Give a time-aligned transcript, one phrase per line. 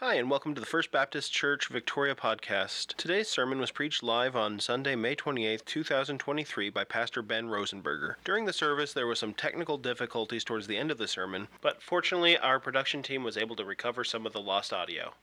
[0.00, 2.88] Hi, and welcome to the First Baptist Church Victoria podcast.
[2.96, 8.16] Today's sermon was preached live on Sunday, May 28, 2023, by Pastor Ben Rosenberger.
[8.22, 11.80] During the service, there were some technical difficulties towards the end of the sermon, but
[11.80, 15.14] fortunately, our production team was able to recover some of the lost audio.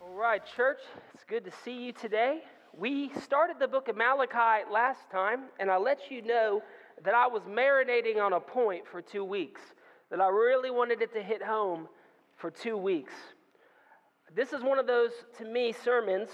[0.00, 0.78] All right, church,
[1.12, 2.44] it's good to see you today.
[2.72, 6.62] We started the book of Malachi last time, and I let you know
[7.02, 9.60] that I was marinating on a point for two weeks,
[10.10, 11.88] that I really wanted it to hit home
[12.36, 13.12] for two weeks.
[14.36, 16.28] This is one of those, to me, sermons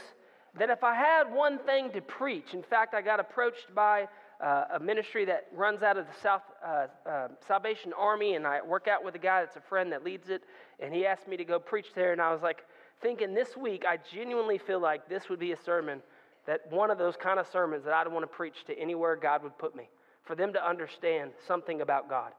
[0.59, 4.09] that if I had one thing to preach, in fact, I got approached by
[4.41, 8.61] uh, a ministry that runs out of the South uh, uh, Salvation Army, and I
[8.61, 10.43] work out with a guy that's a friend that leads it,
[10.81, 12.65] and he asked me to go preach there, and I was like,
[13.01, 16.03] thinking this week, I genuinely feel like this would be a sermon
[16.45, 19.45] that one of those kind of sermons that I'd want to preach to anywhere God
[19.45, 19.89] would put me,
[20.25, 22.33] for them to understand something about God.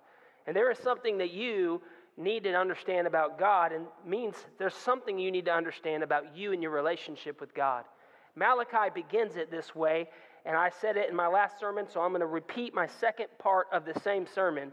[0.45, 1.81] And there is something that you
[2.17, 6.53] need to understand about God, and means there's something you need to understand about you
[6.53, 7.85] and your relationship with God.
[8.35, 10.09] Malachi begins it this way,
[10.45, 13.27] and I said it in my last sermon, so I'm going to repeat my second
[13.39, 14.71] part of the same sermon.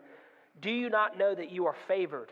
[0.60, 2.30] Do you not know that you are favored?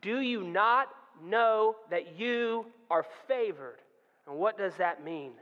[0.00, 0.88] Do you not
[1.24, 3.78] know that you are favored?
[4.26, 5.32] And what does that mean?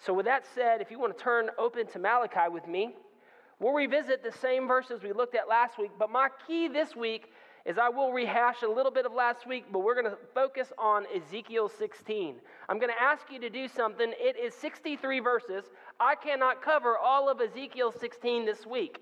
[0.00, 2.94] So, with that said, if you want to turn open to Malachi with me,
[3.58, 5.90] we'll revisit the same verses we looked at last week.
[5.98, 7.32] But my key this week
[7.64, 10.72] is I will rehash a little bit of last week, but we're going to focus
[10.78, 12.36] on Ezekiel 16.
[12.68, 14.12] I'm going to ask you to do something.
[14.18, 15.64] It is 63 verses.
[16.00, 18.98] I cannot cover all of Ezekiel 16 this week.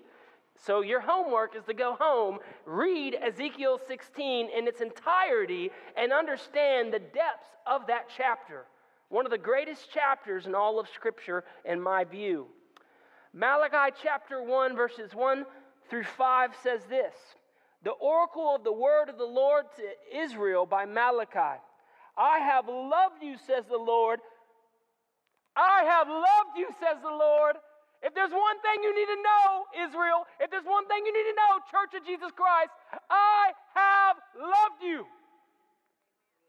[0.65, 6.91] So, your homework is to go home, read Ezekiel 16 in its entirety, and understand
[6.91, 8.65] the depths of that chapter.
[9.09, 12.47] One of the greatest chapters in all of Scripture, in my view.
[13.33, 15.45] Malachi chapter 1, verses 1
[15.89, 17.13] through 5 says this
[17.83, 21.61] The oracle of the word of the Lord to Israel by Malachi.
[22.17, 24.19] I have loved you, says the Lord.
[25.55, 27.55] I have loved you, says the Lord.
[28.01, 29.49] If there's one thing you need to know,
[29.89, 32.69] Israel, if there's one thing you need to know, Church of Jesus Christ,
[33.09, 35.05] I have loved you.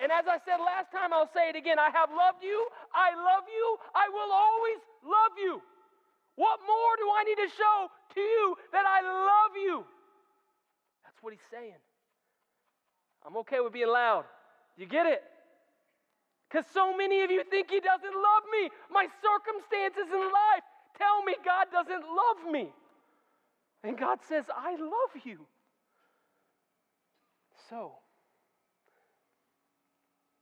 [0.01, 2.57] And as I said last time, I'll say it again I have loved you,
[2.95, 3.67] I love you,
[3.97, 5.61] I will always love you.
[6.37, 7.77] What more do I need to show
[8.15, 9.85] to you that I love you?
[11.19, 11.75] That's what he's saying.
[13.27, 14.25] I'm okay with being loud.
[14.77, 15.21] You get it?
[16.49, 18.71] Because so many of you think he doesn't love me.
[18.89, 20.63] My circumstances in life
[20.97, 22.73] tell me God doesn't love me.
[23.83, 25.41] And God says, I love you.
[27.69, 27.95] So,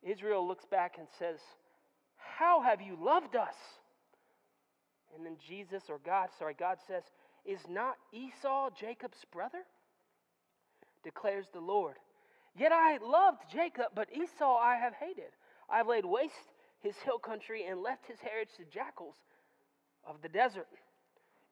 [0.03, 1.39] Israel looks back and says,
[2.19, 3.55] How have you loved us?
[5.17, 7.03] And then Jesus, or God, sorry, God says,
[7.47, 9.65] Is not Esau Jacob's brother?
[11.07, 11.95] Declares the Lord.
[12.59, 15.31] Yet I loved Jacob, but Esau I have hated.
[15.71, 16.35] I have laid waste
[16.81, 19.15] his hill country and left his heritage to jackals
[20.05, 20.67] of the desert.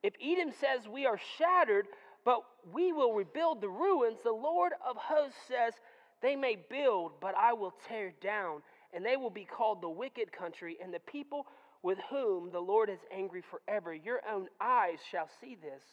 [0.02, 1.86] If Edom says, We are shattered,
[2.24, 2.40] but
[2.72, 5.74] we will rebuild the ruins, the Lord of hosts says,
[6.20, 10.32] They may build, but I will tear down, and they will be called the wicked
[10.32, 11.46] country, and the people
[11.84, 13.94] with whom the Lord is angry forever.
[13.94, 15.84] Your own eyes shall see this,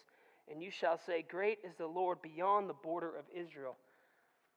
[0.50, 3.78] and you shall say, Great is the Lord beyond the border of Israel.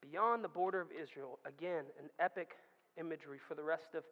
[0.01, 2.57] Beyond the border of Israel, again, an epic
[2.99, 4.05] imagery for the rest of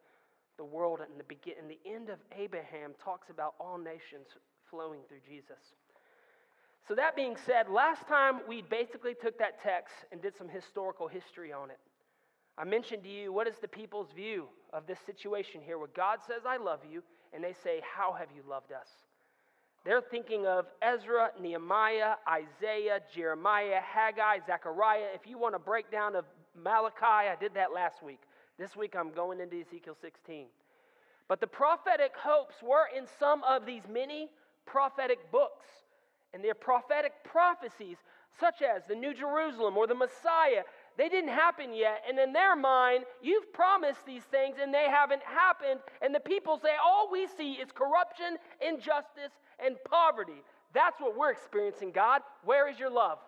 [0.57, 0.99] the world.
[1.01, 4.27] And the, begin, and the end of Abraham talks about all nations
[4.69, 5.75] flowing through Jesus.
[6.87, 11.07] So, that being said, last time we basically took that text and did some historical
[11.07, 11.79] history on it.
[12.57, 16.19] I mentioned to you what is the people's view of this situation here where God
[16.27, 17.01] says, I love you,
[17.33, 18.87] and they say, How have you loved us?
[19.85, 25.07] They're thinking of Ezra, Nehemiah, Isaiah, Jeremiah, Haggai, Zechariah.
[25.13, 26.23] If you want a breakdown of
[26.55, 28.21] Malachi, I did that last week.
[28.57, 30.45] This week I'm going into Ezekiel 16.
[31.27, 34.29] But the prophetic hopes were in some of these many
[34.65, 35.65] prophetic books
[36.33, 37.97] and their prophetic prophecies,
[38.39, 40.63] such as the New Jerusalem or the Messiah.
[40.97, 42.03] They didn't happen yet.
[42.07, 45.79] And in their mind, you've promised these things and they haven't happened.
[46.01, 50.43] And the people say, all we see is corruption, injustice, and poverty.
[50.73, 52.21] That's what we're experiencing, God.
[52.43, 53.19] Where is your love?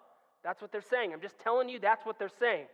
[0.43, 1.11] That's what they're saying.
[1.13, 2.67] I'm just telling you, that's what they're saying.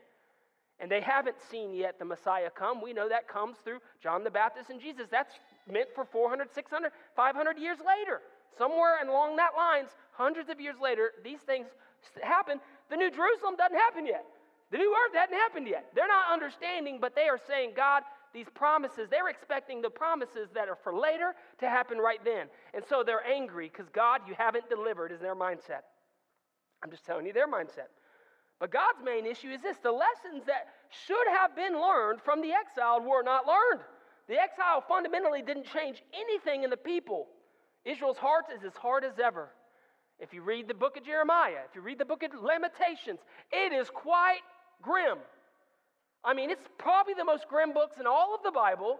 [0.80, 2.82] And they haven't seen yet the Messiah come.
[2.82, 5.08] We know that comes through John the Baptist and Jesus.
[5.10, 5.36] That's
[5.72, 8.22] meant for 400, 600, 500 years later.
[8.58, 11.68] Somewhere and along that lines, hundreds of years later, these things
[12.22, 12.60] happen.
[12.90, 14.26] The New Jerusalem doesn't happen yet.
[14.72, 15.92] The new earth hadn't happened yet.
[15.94, 18.04] They're not understanding, but they are saying, God,
[18.34, 22.48] these promises, they're expecting the promises that are for later to happen right then.
[22.74, 25.84] And so they're angry because God, you haven't delivered, is their mindset.
[26.84, 27.92] I'm just telling you their mindset.
[28.60, 30.68] But God's main issue is this the lessons that
[31.06, 33.84] should have been learned from the exiled were not learned.
[34.30, 37.28] The exile fundamentally didn't change anything in the people.
[37.84, 39.50] Israel's heart is as hard as ever.
[40.20, 43.20] If you read the book of Jeremiah, if you read the book of Lamentations,
[43.52, 44.42] it is quite
[44.82, 45.18] grim.
[46.24, 49.00] I mean, it's probably the most grim books in all of the Bible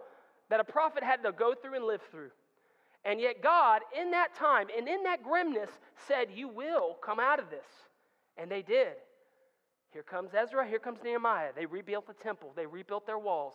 [0.50, 2.30] that a prophet had to go through and live through.
[3.04, 5.70] And yet, God, in that time and in that grimness,
[6.06, 7.66] said, You will come out of this.
[8.36, 8.94] And they did.
[9.92, 11.50] Here comes Ezra, here comes Nehemiah.
[11.54, 13.54] They rebuilt the temple, they rebuilt their walls.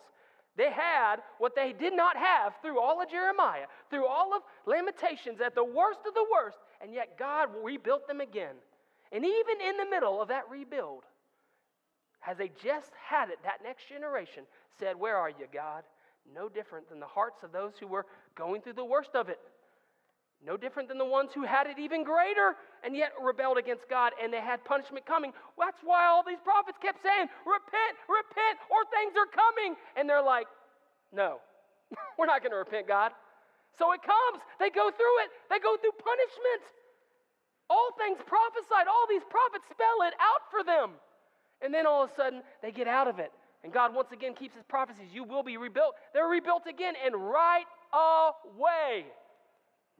[0.56, 5.40] They had what they did not have through all of Jeremiah, through all of Lamentations,
[5.40, 8.56] at the worst of the worst, and yet God rebuilt them again.
[9.12, 11.04] And even in the middle of that rebuild,
[12.28, 14.44] as they just had it, that next generation
[14.78, 15.82] said, Where are you, God?
[16.28, 18.04] No different than the hearts of those who were
[18.36, 19.40] going through the worst of it.
[20.44, 22.54] No different than the ones who had it even greater
[22.84, 25.32] and yet rebelled against God and they had punishment coming.
[25.56, 29.74] That's why all these prophets kept saying, Repent, repent, or things are coming.
[29.96, 30.46] And they're like,
[31.16, 31.40] No,
[32.20, 33.16] we're not going to repent, God.
[33.80, 34.44] So it comes.
[34.60, 36.76] They go through it, they go through punishment.
[37.72, 41.00] All things prophesied, all these prophets spell it out for them.
[41.62, 43.32] And then all of a sudden, they get out of it.
[43.64, 45.08] And God once again keeps his prophecies.
[45.12, 45.94] You will be rebuilt.
[46.14, 49.06] They're rebuilt again, and right away,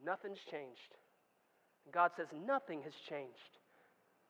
[0.05, 0.95] nothing's changed.
[1.85, 3.59] And God says, Nothing has changed.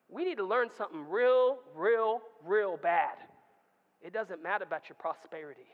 [0.08, 3.16] We need to learn something real, real, real bad.
[4.00, 5.66] It doesn't matter about your prosperity.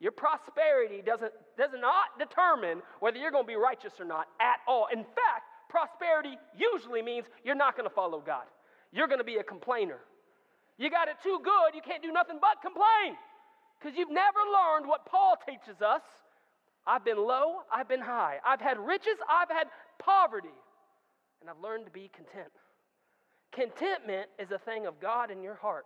[0.00, 4.58] Your prosperity doesn't, does not determine whether you're going to be righteous or not at
[4.66, 4.88] all.
[4.92, 8.44] In fact, prosperity usually means you're not going to follow God.
[8.92, 9.98] You're going to be a complainer.
[10.80, 13.14] You got it too good, you can't do nothing but complain
[13.78, 16.00] because you've never learned what Paul teaches us.
[16.86, 18.38] I've been low, I've been high.
[18.46, 19.66] I've had riches, I've had
[19.98, 20.56] poverty,
[21.42, 22.48] and I've learned to be content.
[23.52, 25.84] Contentment is a thing of God in your heart.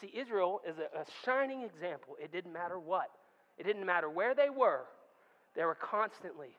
[0.00, 2.16] See, Israel is a, a shining example.
[2.18, 3.10] It didn't matter what,
[3.58, 4.84] it didn't matter where they were,
[5.54, 6.56] they were constantly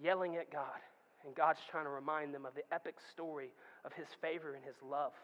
[0.00, 0.78] yelling at God.
[1.26, 3.48] And God's trying to remind them of the epic story
[3.84, 5.14] of his favor and his love.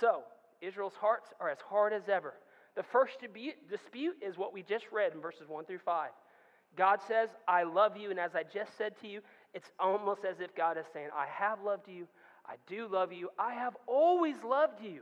[0.00, 0.22] So,
[0.60, 2.34] Israel's hearts are as hard as ever.
[2.74, 3.18] The first
[3.70, 6.10] dispute is what we just read in verses 1 through 5.
[6.76, 9.20] God says, I love you, and as I just said to you,
[9.54, 12.06] it's almost as if God is saying, I have loved you,
[12.44, 15.00] I do love you, I have always loved you.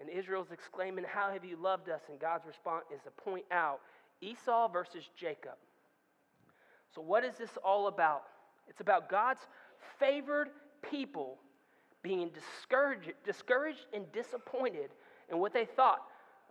[0.00, 2.00] And Israel's exclaiming, How have you loved us?
[2.08, 3.80] And God's response is to point out
[4.20, 5.54] Esau versus Jacob.
[6.94, 8.24] So, what is this all about?
[8.68, 9.40] It's about God's
[9.98, 10.50] favored
[10.90, 11.38] people
[12.04, 14.90] being discouraged, discouraged and disappointed
[15.32, 16.02] in what they thought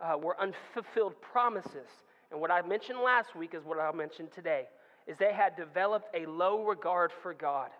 [0.02, 1.88] uh, were unfulfilled promises.
[2.30, 4.64] And what I mentioned last week is what I'll mention today
[5.06, 7.70] is they had developed a low regard for God.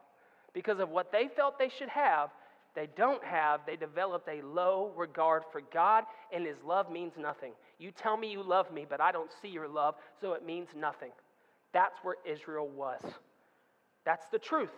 [0.52, 2.30] Because of what they felt they should have,
[2.76, 7.52] they don't have, they developed a low regard for God, and His love means nothing.
[7.78, 10.68] You tell me you love me, but I don't see your love, so it means
[10.76, 11.10] nothing.
[11.72, 13.00] That's where Israel was.
[14.04, 14.70] That's the truth.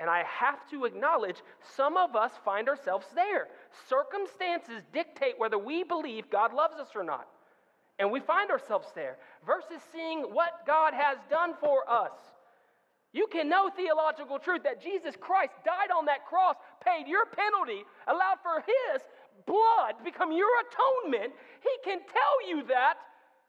[0.00, 1.36] And I have to acknowledge
[1.76, 3.48] some of us find ourselves there.
[3.86, 7.28] Circumstances dictate whether we believe God loves us or not.
[7.98, 12.12] And we find ourselves there versus seeing what God has done for us.
[13.12, 17.82] You can know theological truth that Jesus Christ died on that cross, paid your penalty,
[18.06, 19.02] allowed for his
[19.46, 21.34] blood to become your atonement.
[21.60, 22.94] He can tell you that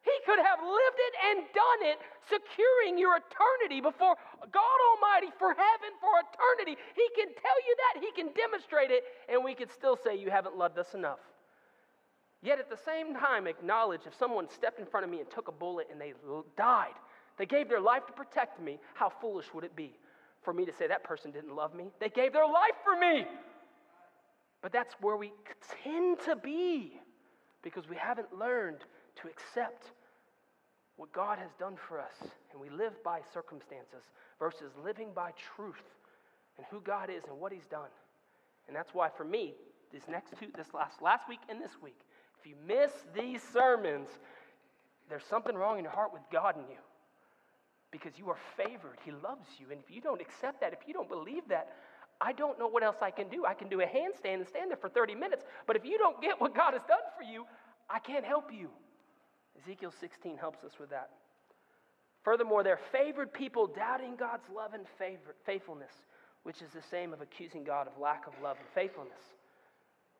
[0.01, 4.15] he could have lived it and done it, securing your eternity before
[4.51, 6.81] God Almighty for heaven, for eternity.
[6.96, 10.31] He can tell you that, He can demonstrate it, and we could still say, You
[10.31, 11.20] haven't loved us enough.
[12.41, 15.48] Yet at the same time, acknowledge if someone stepped in front of me and took
[15.48, 16.13] a bullet and they
[16.58, 16.98] died,
[17.38, 19.93] they gave their life to protect me, how foolish would it be
[20.41, 21.91] for me to say that person didn't love me?
[22.00, 23.27] They gave their life for me.
[24.63, 25.31] But that's where we
[25.84, 27.00] tend to be
[27.62, 28.79] because we haven't learned
[29.22, 29.91] to accept
[30.98, 32.13] what God has done for us,
[32.51, 34.03] and we live by circumstances
[34.39, 35.82] versus living by truth
[36.58, 37.89] and who God is and what He's done.
[38.68, 39.56] And that's why, for me,
[39.91, 42.00] these next two, this last last week and this week,
[42.39, 44.08] if you miss these sermons,
[45.10, 46.80] there's something wrong in your heart with God in you
[47.91, 48.98] because you are favored.
[49.03, 49.68] He loves you.
[49.72, 51.74] And if you don't accept that, if you don't believe that,
[52.22, 53.46] I don't know what else I can do.
[53.46, 55.44] I can do a handstand and stand there for 30 minutes.
[55.68, 57.46] But if you don't get what God has done for you,
[57.89, 58.70] I can't help you.
[59.63, 61.10] Ezekiel 16 helps us with that.
[62.24, 65.91] Furthermore, they're favored people doubting God's love and favor, faithfulness,
[66.44, 69.22] which is the same of accusing God of lack of love and faithfulness.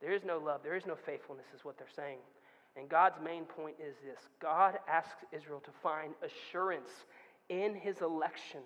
[0.02, 2.18] There is no love, there is no faithfulness, is what they're saying.
[2.76, 6.90] And God's main point is this God asks Israel to find assurance
[7.50, 8.62] in his election,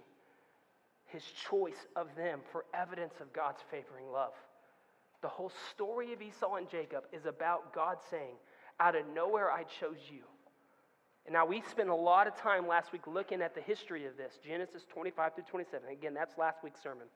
[1.05, 4.33] his choice of them for evidence of God's favoring love.
[5.21, 8.35] The whole story of Esau and Jacob is about God saying,
[8.79, 10.21] Out of nowhere, I chose you.
[11.25, 14.15] And now we spent a lot of time last week looking at the history of
[14.15, 15.89] this Genesis 25 through 27.
[15.89, 17.07] Again, that's last week's sermon.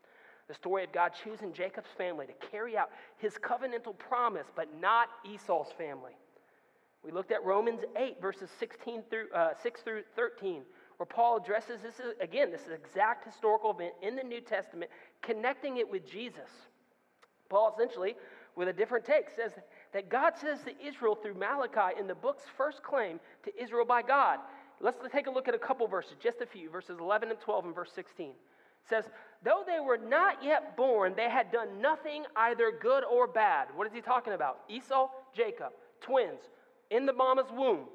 [0.48, 5.10] The story of God choosing Jacob's family to carry out his covenantal promise, but not
[5.24, 6.14] Esau's family.
[7.04, 10.64] We looked at Romans 8, verses 16 through, uh, 6 through 13,
[10.98, 14.90] where Paul addresses this, again, this exact historical event in the New Testament,
[15.22, 16.50] connecting it with Jesus.
[17.48, 18.16] Paul essentially,
[18.56, 19.52] with a different take, says
[19.94, 24.02] that God says to Israel through Malachi in the book's first claim to Israel by
[24.02, 24.40] God.
[24.82, 27.66] Let's take a look at a couple verses, just a few, verses 11 and 12
[27.66, 28.30] and verse 16.
[28.30, 28.36] It
[28.88, 29.06] says,
[29.44, 33.68] Though they were not yet born, they had done nothing either good or bad.
[33.76, 34.60] What is he talking about?
[34.70, 36.42] Esau, Jacob, twins,
[36.90, 37.86] in the mama's womb.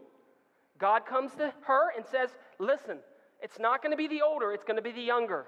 [0.78, 2.98] God comes to her and says, Listen,
[3.40, 5.46] it's not going to be the older, it's going to be the younger.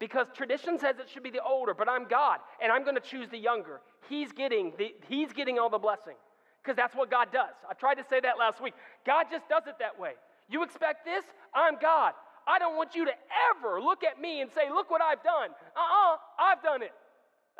[0.00, 3.04] Because tradition says it should be the older, but I'm God, and I'm going to
[3.04, 3.82] choose the younger.
[4.08, 6.16] He's getting, the, he's getting all the blessing,
[6.64, 7.52] because that's what God does.
[7.68, 8.72] I tried to say that last week.
[9.06, 10.12] God just does it that way.
[10.48, 11.22] You expect this?
[11.54, 12.14] I'm God.
[12.48, 13.12] I don't want you to
[13.52, 15.52] ever look at me and say, Look what I've done.
[15.76, 16.96] Uh uh-uh, uh, i have done it.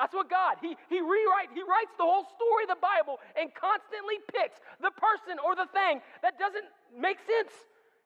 [0.00, 3.52] That's what God, he, he rewrites, he writes the whole story of the Bible and
[3.52, 6.64] constantly picks the person or the thing that doesn't
[6.96, 7.52] make sense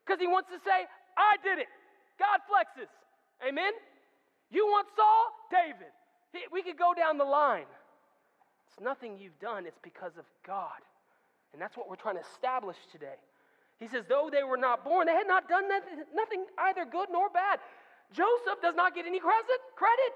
[0.02, 1.70] because he wants to say, I did it.
[2.18, 2.90] God flexes.
[3.46, 3.70] Amen?
[4.54, 5.26] You want Saul?
[5.50, 5.90] David.
[6.52, 7.66] We could go down the line.
[8.70, 10.78] It's nothing you've done, it's because of God.
[11.52, 13.18] And that's what we're trying to establish today.
[13.78, 15.64] He says, though they were not born, they had not done
[16.14, 17.58] nothing, either good nor bad.
[18.12, 19.60] Joseph does not get any credit.
[19.74, 20.14] credit.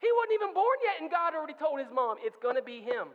[0.00, 2.80] He wasn't even born yet, and God already told his mom, it's going to be
[2.80, 3.08] him,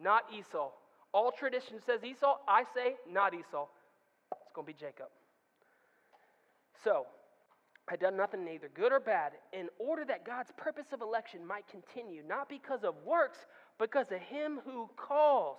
[0.00, 0.70] not Esau.
[1.12, 2.36] All tradition says Esau.
[2.48, 3.68] I say, not Esau.
[4.32, 5.08] It's going to be Jacob.
[6.82, 7.06] So,
[7.88, 11.64] I done nothing neither good or bad in order that God's purpose of election might
[11.68, 13.38] continue, not because of works,
[13.78, 15.58] but because of him who calls.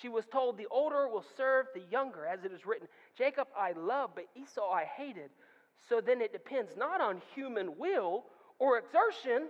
[0.00, 3.72] She was told, The older will serve the younger, as it is written, Jacob I
[3.72, 5.30] love, but Esau I hated.
[5.88, 8.24] So then it depends not on human will
[8.58, 9.48] or exertion,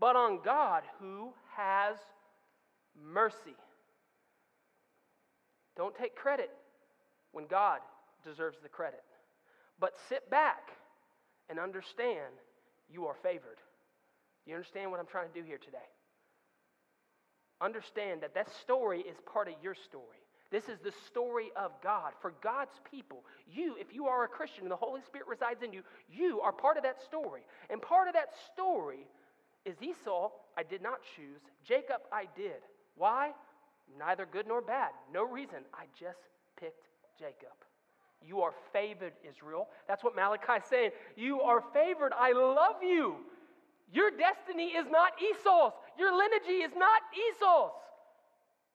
[0.00, 1.96] but on God who has
[2.98, 3.56] mercy.
[5.76, 6.50] Don't take credit
[7.32, 7.80] when God
[8.24, 9.02] deserves the credit,
[9.78, 10.70] but sit back
[11.48, 12.34] and understand
[12.90, 13.58] you are favored.
[14.44, 15.78] Do you understand what I'm trying to do here today?
[17.60, 20.18] Understand that that story is part of your story.
[20.50, 23.24] This is the story of God for God's people.
[23.50, 26.52] You, if you are a Christian and the Holy Spirit resides in you, you are
[26.52, 27.40] part of that story.
[27.70, 29.06] And part of that story
[29.64, 31.40] is Esau, I did not choose.
[31.66, 32.60] Jacob, I did.
[32.96, 33.32] Why?
[33.98, 34.90] Neither good nor bad.
[35.12, 35.58] No reason.
[35.72, 36.20] I just
[36.60, 36.86] picked
[37.18, 37.56] Jacob.
[38.26, 39.68] You are favored, Israel.
[39.86, 40.90] That's what Malachi is saying.
[41.16, 42.12] You are favored.
[42.18, 43.16] I love you.
[43.92, 45.72] Your destiny is not Esau's.
[45.98, 47.72] Your lineage is not Esau's.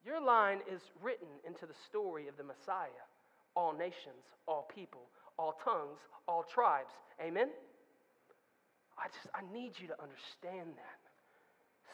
[0.06, 3.03] Your line is written into the story of the Messiah.
[3.56, 5.01] All nations, all people,
[5.38, 6.94] all tongues, all tribes.
[7.22, 7.50] Amen?
[8.98, 11.00] I just, I need you to understand that.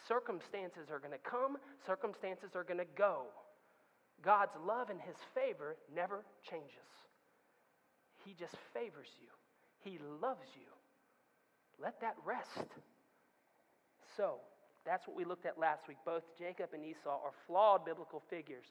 [0.07, 3.23] Circumstances are going to come, circumstances are going to go.
[4.21, 7.04] God's love and his favor never changes.
[8.25, 9.29] He just favors you,
[9.79, 10.67] he loves you.
[11.81, 12.71] Let that rest.
[14.17, 14.39] So,
[14.85, 15.97] that's what we looked at last week.
[16.05, 18.65] Both Jacob and Esau are flawed biblical figures.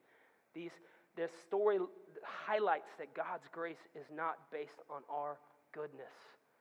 [0.54, 0.70] These,
[1.16, 1.78] this story
[2.22, 5.36] highlights that God's grace is not based on our
[5.72, 6.14] goodness,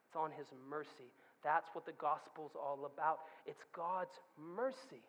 [0.08, 1.14] it's on his mercy.
[1.44, 3.20] That's what the gospel's all about.
[3.46, 5.04] It's God's mercy.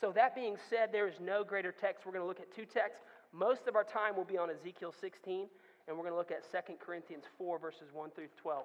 [0.00, 2.04] So, that being said, there is no greater text.
[2.04, 3.04] We're going to look at two texts.
[3.32, 5.46] Most of our time will be on Ezekiel 16,
[5.86, 8.64] and we're going to look at 2 Corinthians 4, verses 1 through 12.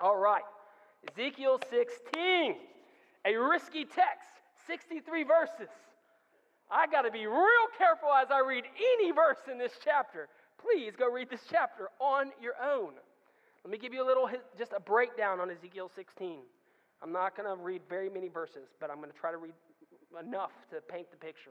[0.00, 0.42] All right,
[1.10, 2.56] Ezekiel 16,
[3.26, 4.28] a risky text,
[4.66, 5.70] 63 verses.
[6.70, 10.28] I got to be real careful as I read any verse in this chapter.
[10.60, 12.92] Please go read this chapter on your own.
[13.64, 16.38] Let me give you a little, just a breakdown on Ezekiel 16.
[17.02, 19.52] I'm not going to read very many verses, but I'm going to try to read
[20.20, 21.50] enough to paint the picture.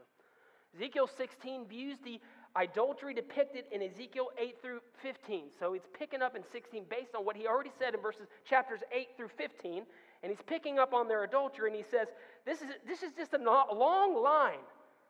[0.74, 2.18] Ezekiel 16 views the
[2.56, 5.44] idolatry depicted in Ezekiel 8 through 15.
[5.58, 8.80] So it's picking up in 16 based on what he already said in verses chapters
[8.92, 9.84] 8 through 15,
[10.22, 12.08] and he's picking up on their adultery, and he says,
[12.44, 14.64] This is, this is just a long line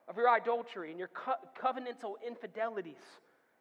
[0.09, 3.03] of your idolatry and your co- covenantal infidelities.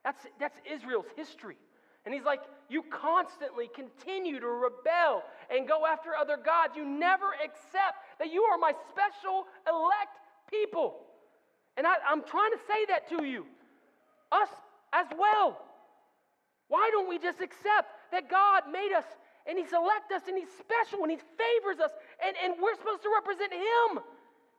[0.03, 1.57] That's, that's Israel's history.
[2.05, 6.73] And he's like, You constantly continue to rebel and go after other gods.
[6.75, 10.17] You never accept that you are my special elect
[10.49, 10.97] people.
[11.77, 13.45] And I, I, am trying to say that to you,
[14.31, 14.49] us
[14.93, 15.59] as well.
[16.67, 19.05] Why don't we just accept that God made us
[19.43, 21.91] and He's elect us and He's special and He favors us
[22.23, 23.99] and, and we're supposed to represent Him?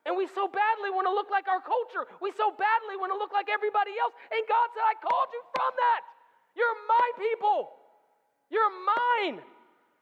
[0.02, 2.11] And we so badly want to look like our culture.
[2.19, 4.11] We so badly want to look like everybody else.
[4.35, 6.00] And God said, I called you from that.
[6.59, 7.71] You're my people.
[8.50, 9.38] You're mine.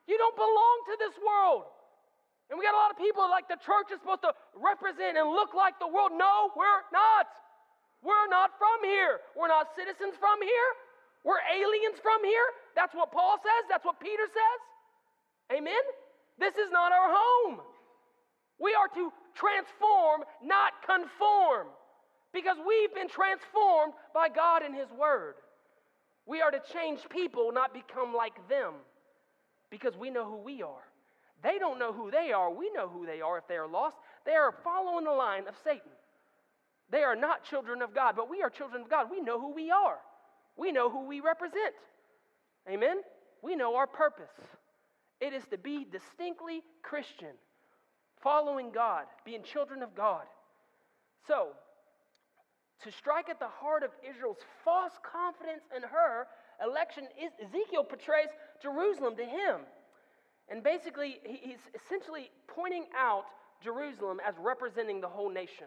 [0.08, 1.68] You don't belong to this world.
[2.48, 5.28] And we got a lot of people like the church is supposed to represent and
[5.30, 6.10] look like the world.
[6.16, 7.30] No, we're not.
[8.02, 9.20] We're not from here.
[9.36, 10.70] We're not citizens from here.
[11.24, 12.48] We're aliens from here.
[12.74, 13.68] That's what Paul says.
[13.68, 14.60] That's what Peter says.
[15.58, 15.84] Amen?
[16.38, 17.60] This is not our home.
[18.58, 21.68] We are to transform, not conform,
[22.32, 25.34] because we've been transformed by God and His Word.
[26.26, 28.74] We are to change people, not become like them,
[29.70, 30.84] because we know who we are.
[31.42, 32.52] They don't know who they are.
[32.52, 33.96] We know who they are if they are lost.
[34.26, 35.90] They are following the line of Satan.
[36.90, 39.06] They are not children of God, but we are children of God.
[39.10, 39.98] We know who we are,
[40.56, 41.74] we know who we represent.
[42.68, 42.98] Amen?
[43.42, 44.30] We know our purpose.
[45.20, 47.34] It is to be distinctly Christian
[48.22, 50.24] following God, being children of God.
[51.26, 51.48] So,
[52.84, 56.26] to strike at the heart of Israel's false confidence in her
[56.64, 57.04] election,
[57.42, 58.28] Ezekiel portrays
[58.62, 59.60] Jerusalem to him.
[60.48, 63.24] And basically, he's essentially pointing out
[63.62, 65.66] Jerusalem as representing the whole nation.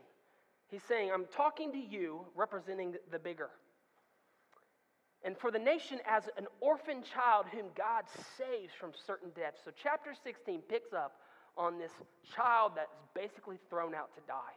[0.74, 3.52] He's saying, I'm talking to you representing the bigger.
[5.24, 8.06] And for the nation as an orphan child whom God
[8.40, 9.54] saves from certain death.
[9.64, 11.14] So, chapter 16 picks up
[11.56, 11.92] on this
[12.36, 14.56] child that's basically thrown out to die.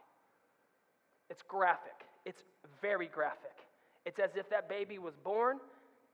[1.29, 2.41] It's graphic, it's
[2.81, 3.53] very graphic.
[4.03, 5.59] It's as if that baby was born,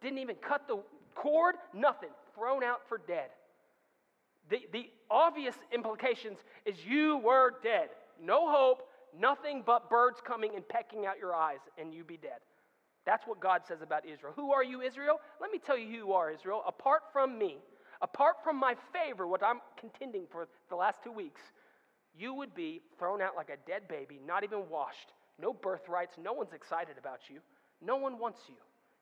[0.01, 0.79] didn't even cut the
[1.15, 3.29] cord, nothing, thrown out for dead.
[4.49, 7.87] The, the obvious implications is you were dead.
[8.21, 8.83] No hope,
[9.19, 12.39] nothing but birds coming and pecking out your eyes, and you be dead.
[13.05, 14.33] That's what God says about Israel.
[14.35, 15.19] Who are you, Israel?
[15.41, 16.63] Let me tell you who you are, Israel.
[16.65, 17.57] Apart from me,
[18.01, 21.41] apart from my favor, what I'm contending for the last two weeks,
[22.17, 26.33] you would be thrown out like a dead baby, not even washed, no birthrights, no
[26.33, 27.39] one's excited about you,
[27.81, 28.55] no one wants you.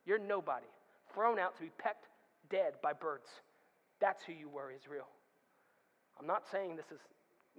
[0.06, 0.66] You're nobody,
[1.14, 2.08] thrown out to be pecked
[2.50, 3.30] dead by birds.
[4.00, 5.08] That's who you were, Israel.
[6.20, 7.02] I'm not saying this is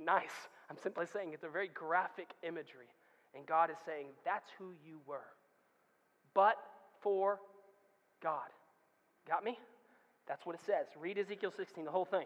[0.03, 2.89] nice, I'm simply saying it's a very graphic imagery.
[3.35, 5.29] And God is saying, that's who you were.
[6.33, 6.57] But
[7.03, 7.41] for
[8.23, 8.49] God.
[9.29, 9.59] Got me?
[10.27, 10.87] That's what it says.
[10.99, 12.25] Read Ezekiel 16, the whole thing.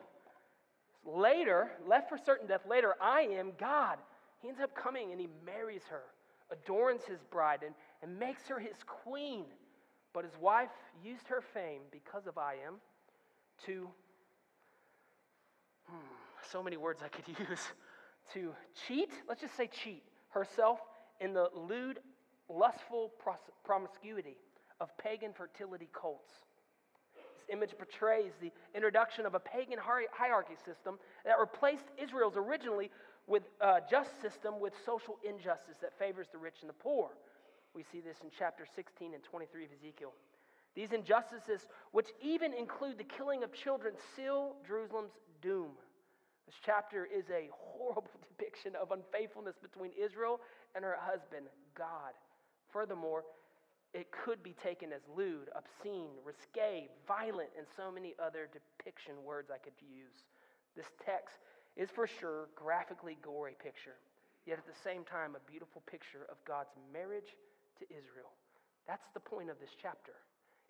[1.04, 3.98] Later, left for certain death, later, I am God.
[4.40, 6.02] He ends up coming and he marries her,
[6.52, 9.46] adorns his bride, and, and makes her his queen.
[10.12, 10.70] But his wife
[11.04, 12.74] used her fame because of I am
[13.66, 13.88] to,
[15.88, 15.96] hmm,
[16.48, 17.72] so many words I could use,
[18.34, 18.52] to
[18.86, 20.80] cheat, let's just say cheat, herself
[21.20, 22.00] in the lewd,
[22.48, 23.12] lustful
[23.64, 24.36] promiscuity
[24.80, 26.30] of pagan fertility cults
[27.14, 32.90] This image portrays the introduction of a pagan hierarchy system that replaced Israel's originally
[33.26, 37.10] with a just system with social injustice that favors the rich and the poor.
[37.74, 40.12] We see this in chapter 16 and 23 of Ezekiel.
[40.74, 45.12] These injustices, which even include the killing of children, seal Jerusalem's
[45.42, 45.70] doom.
[46.46, 50.40] This chapter is a horrible depiction of unfaithfulness between Israel
[50.74, 52.14] and her husband, God.
[52.72, 53.24] Furthermore,
[53.92, 59.50] it could be taken as lewd, obscene, risque, violent, and so many other depiction words
[59.50, 60.22] I could use.
[60.76, 61.40] This text
[61.76, 63.96] is for sure graphically gory picture,
[64.44, 67.34] yet at the same time a beautiful picture of God's marriage
[67.80, 68.30] to Israel.
[68.86, 70.12] That's the point of this chapter,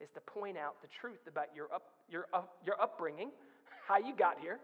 [0.01, 3.31] is to point out the truth about your, up, your, up, your upbringing,
[3.89, 4.59] how you got here,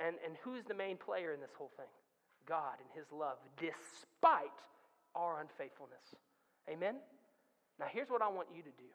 [0.00, 1.92] and, and who's the main player in this whole thing?
[2.48, 4.58] God and his love, despite
[5.14, 6.16] our unfaithfulness.
[6.66, 6.96] Amen?
[7.78, 8.90] Now, here's what I want you to do.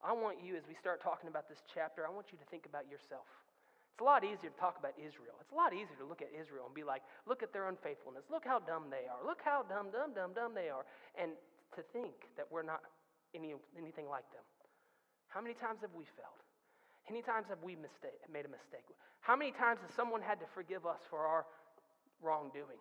[0.00, 2.64] I want you, as we start talking about this chapter, I want you to think
[2.64, 3.28] about yourself.
[3.92, 5.36] It's a lot easier to talk about Israel.
[5.44, 8.24] It's a lot easier to look at Israel and be like, look at their unfaithfulness.
[8.32, 9.20] Look how dumb they are.
[9.20, 10.88] Look how dumb, dumb, dumb, dumb they are.
[11.20, 11.36] And
[11.76, 12.80] to think that we're not
[13.36, 14.46] any, anything like them.
[15.28, 16.40] How many times have we failed?
[17.10, 18.86] How many times have we mistake, made a mistake?
[19.18, 21.42] How many times has someone had to forgive us for our
[22.22, 22.78] wrongdoing?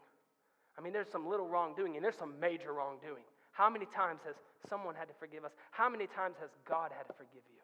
[0.77, 3.25] I mean, there's some little wrongdoing and there's some major wrongdoing.
[3.57, 4.37] How many times has
[4.69, 5.57] someone had to forgive us?
[5.73, 7.57] How many times has God had to forgive you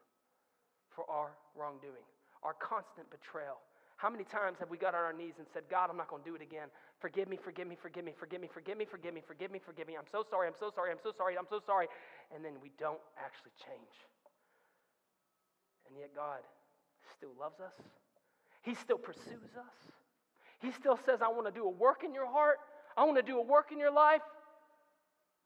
[0.89, 2.01] for our wrongdoing,
[2.41, 3.61] our constant betrayal?
[4.01, 6.25] How many times have we got on our knees and said, God, I'm not going
[6.25, 6.73] to do it again.
[6.97, 9.85] Forgive me, forgive me, forgive me, forgive me, forgive me, forgive me, forgive me, forgive
[9.85, 9.93] me.
[10.01, 11.85] I'm so sorry, I'm so sorry, I'm so sorry, I'm so sorry.
[12.33, 13.93] And then we don't actually change.
[15.85, 16.41] And yet God
[17.25, 17.73] still loves us.
[18.61, 19.77] He still pursues us.
[20.59, 22.57] He still says, I want to do a work in your heart.
[22.97, 24.21] I want to do a work in your life.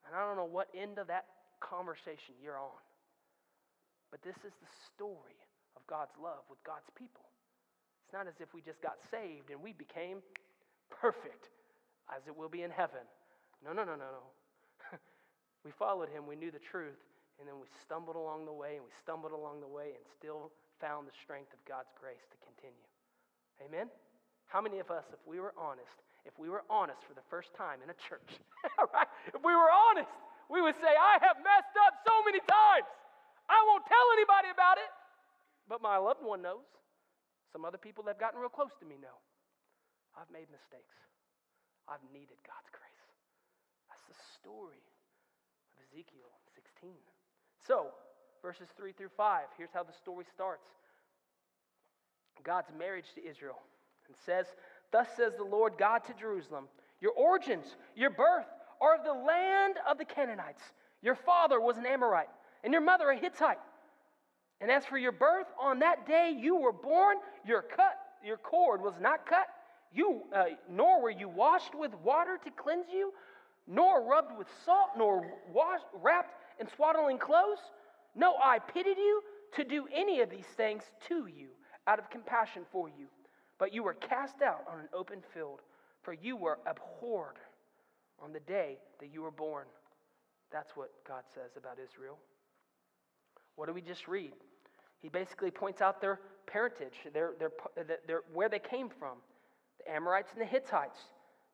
[0.06, 1.26] And I don't know what end of that
[1.60, 2.84] conversation you're on.
[4.12, 5.40] But this is the story
[5.76, 7.26] of God's love with God's people.
[8.06, 10.20] It's not as if we just got saved and we became
[10.90, 11.50] perfect.
[12.16, 13.06] as it will be in heaven.
[13.64, 14.26] No, no, no, no, no.
[15.66, 16.98] we followed him, we knew the truth,
[17.40, 20.52] and then we stumbled along the way, and we stumbled along the way, and still
[20.80, 22.88] found the strength of God's grace to continue.
[23.64, 23.92] Amen?
[24.48, 25.94] How many of us, if we were honest,
[26.26, 28.40] if we were honest for the first time in a church,
[28.96, 29.08] right?
[29.30, 30.10] If we were honest,
[30.50, 32.90] we would say, I have messed up so many times.
[33.46, 34.92] I won't tell anybody about it,
[35.70, 36.66] but my loved one knows.
[37.54, 39.18] Some other people that have gotten real close to me know.
[40.18, 40.98] I've made mistakes.
[41.90, 43.06] I've needed God's grace.
[43.90, 44.86] That's the story
[45.74, 46.94] of Ezekiel 16.
[47.66, 47.94] So,
[48.42, 50.68] verses 3 through 5, here's how the story starts
[52.44, 53.60] God's marriage to Israel
[54.08, 54.46] and says,
[54.92, 56.66] Thus says the Lord God to Jerusalem,
[57.02, 58.48] Your origins, your birth
[58.82, 60.62] are of the land of the Canaanites.
[61.02, 62.30] Your father was an Amorite,
[62.64, 63.60] and your mother a Hittite.
[64.62, 68.82] And as for your birth, on that day you were born, your cut, your cord
[68.82, 69.48] was not cut,
[69.94, 73.14] you, uh, nor were you washed with water to cleanse you,
[73.68, 77.60] nor rubbed with salt, nor washed, wrapped in swaddling clothes.
[78.16, 79.22] No, I pitied you
[79.56, 81.50] to do any of these things to you
[81.88, 83.08] out of compassion for you.
[83.58, 85.60] But you were cast out on an open field,
[86.02, 87.38] for you were abhorred
[88.22, 89.66] on the day that you were born.
[90.52, 92.18] That's what God says about Israel.
[93.56, 94.32] What do we just read?
[95.02, 97.52] He basically points out their parentage, their, their,
[98.08, 99.18] their, where they came from.
[99.80, 101.00] The Amorites and the Hittites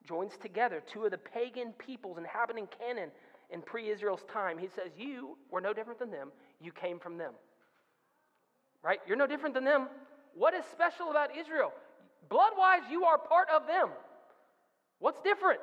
[0.06, 3.10] joins together, two of the pagan peoples inhabiting Canaan
[3.50, 4.58] in pre-Israel's time.
[4.58, 6.32] He says, you were no different than them.
[6.60, 7.32] You came from them.
[8.82, 9.00] Right?
[9.06, 9.88] You're no different than them.
[10.34, 11.72] What is special about Israel?
[12.28, 13.88] Blood-wise, you are part of them.
[14.98, 15.60] What's different?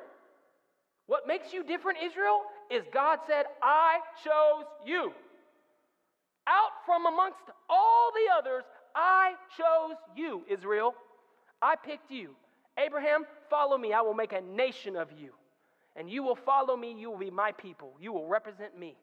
[1.06, 5.12] What makes you different, Israel, is God said, I chose you.
[6.46, 10.94] Out from amongst all the others, I chose you, Israel.
[11.60, 12.30] I picked you.
[12.78, 13.92] Abraham, follow me.
[13.92, 15.30] I will make a nation of you.
[15.96, 16.94] And you will follow me.
[16.98, 17.92] You will be my people.
[18.00, 18.96] You will represent me.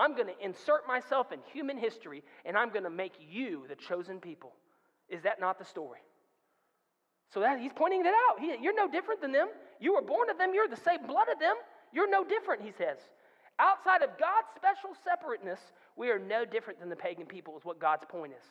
[0.00, 3.76] I'm going to insert myself in human history and I'm going to make you the
[3.76, 4.52] chosen people.
[5.08, 6.00] Is that not the story?
[7.34, 8.40] So that he's pointing that out.
[8.40, 9.48] He, you're no different than them.
[9.78, 10.52] You were born of them.
[10.54, 11.54] You're the same blood of them.
[11.92, 12.98] You're no different, he says.
[13.58, 15.60] Outside of God's special separateness,
[15.96, 18.46] we are no different than the pagan people, is what God's point is.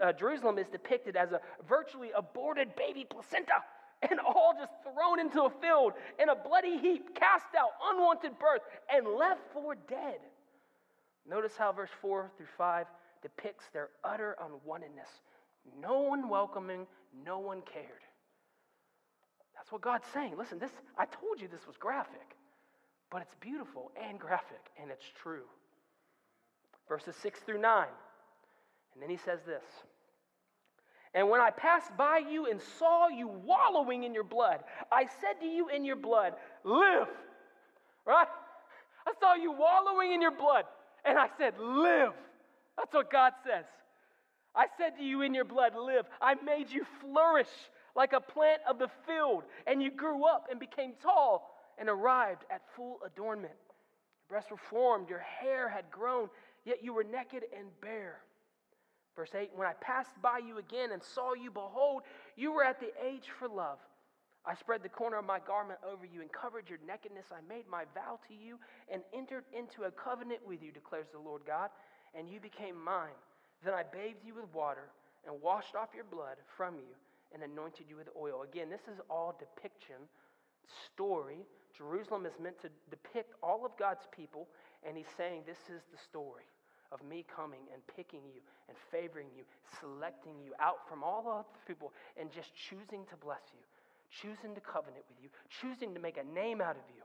[0.00, 3.62] Uh, Jerusalem is depicted as a virtually aborted baby placenta
[4.02, 8.62] and all just thrown into a field in a bloody heap, cast out, unwanted birth,
[8.92, 10.18] and left for dead.
[11.28, 12.86] Notice how verse 4 through 5
[13.22, 15.10] depicts their utter unwantedness.
[15.80, 16.86] No one welcoming,
[17.24, 18.02] no one cared.
[19.54, 20.34] That's what God's saying.
[20.38, 22.36] Listen, this I told you this was graphic,
[23.10, 25.44] but it's beautiful and graphic, and it's true.
[26.88, 27.86] Verses 6 through 9.
[28.94, 29.64] And then he says this
[31.14, 34.60] And when I passed by you and saw you wallowing in your blood,
[34.92, 37.08] I said to you in your blood, Live.
[38.06, 38.26] Right?
[39.06, 40.64] I saw you wallowing in your blood,
[41.04, 42.12] and I said, Live.
[42.76, 43.64] That's what God says.
[44.54, 46.06] I said to you in your blood, Live.
[46.20, 47.48] I made you flourish
[47.96, 52.44] like a plant of the field, and you grew up and became tall and arrived
[52.50, 53.54] at full adornment.
[53.54, 56.28] Your breasts were formed, your hair had grown,
[56.64, 58.20] yet you were naked and bare.
[59.18, 62.02] Verse 8 When I passed by you again and saw you, behold,
[62.36, 63.78] you were at the age for love.
[64.46, 67.26] I spread the corner of my garment over you and covered your nakedness.
[67.32, 71.18] I made my vow to you and entered into a covenant with you, declares the
[71.18, 71.70] Lord God,
[72.14, 73.18] and you became mine.
[73.64, 74.94] Then I bathed you with water
[75.26, 76.94] and washed off your blood from you
[77.34, 78.46] and anointed you with oil.
[78.48, 80.06] Again, this is all depiction,
[80.86, 81.44] story.
[81.76, 84.46] Jerusalem is meant to depict all of God's people,
[84.86, 86.46] and he's saying, This is the story
[86.92, 89.44] of me coming and picking you and favoring you,
[89.80, 93.64] selecting you out from all other people, and just choosing to bless you,
[94.08, 95.28] choosing to covenant with you,
[95.60, 97.02] choosing to make a name out of you.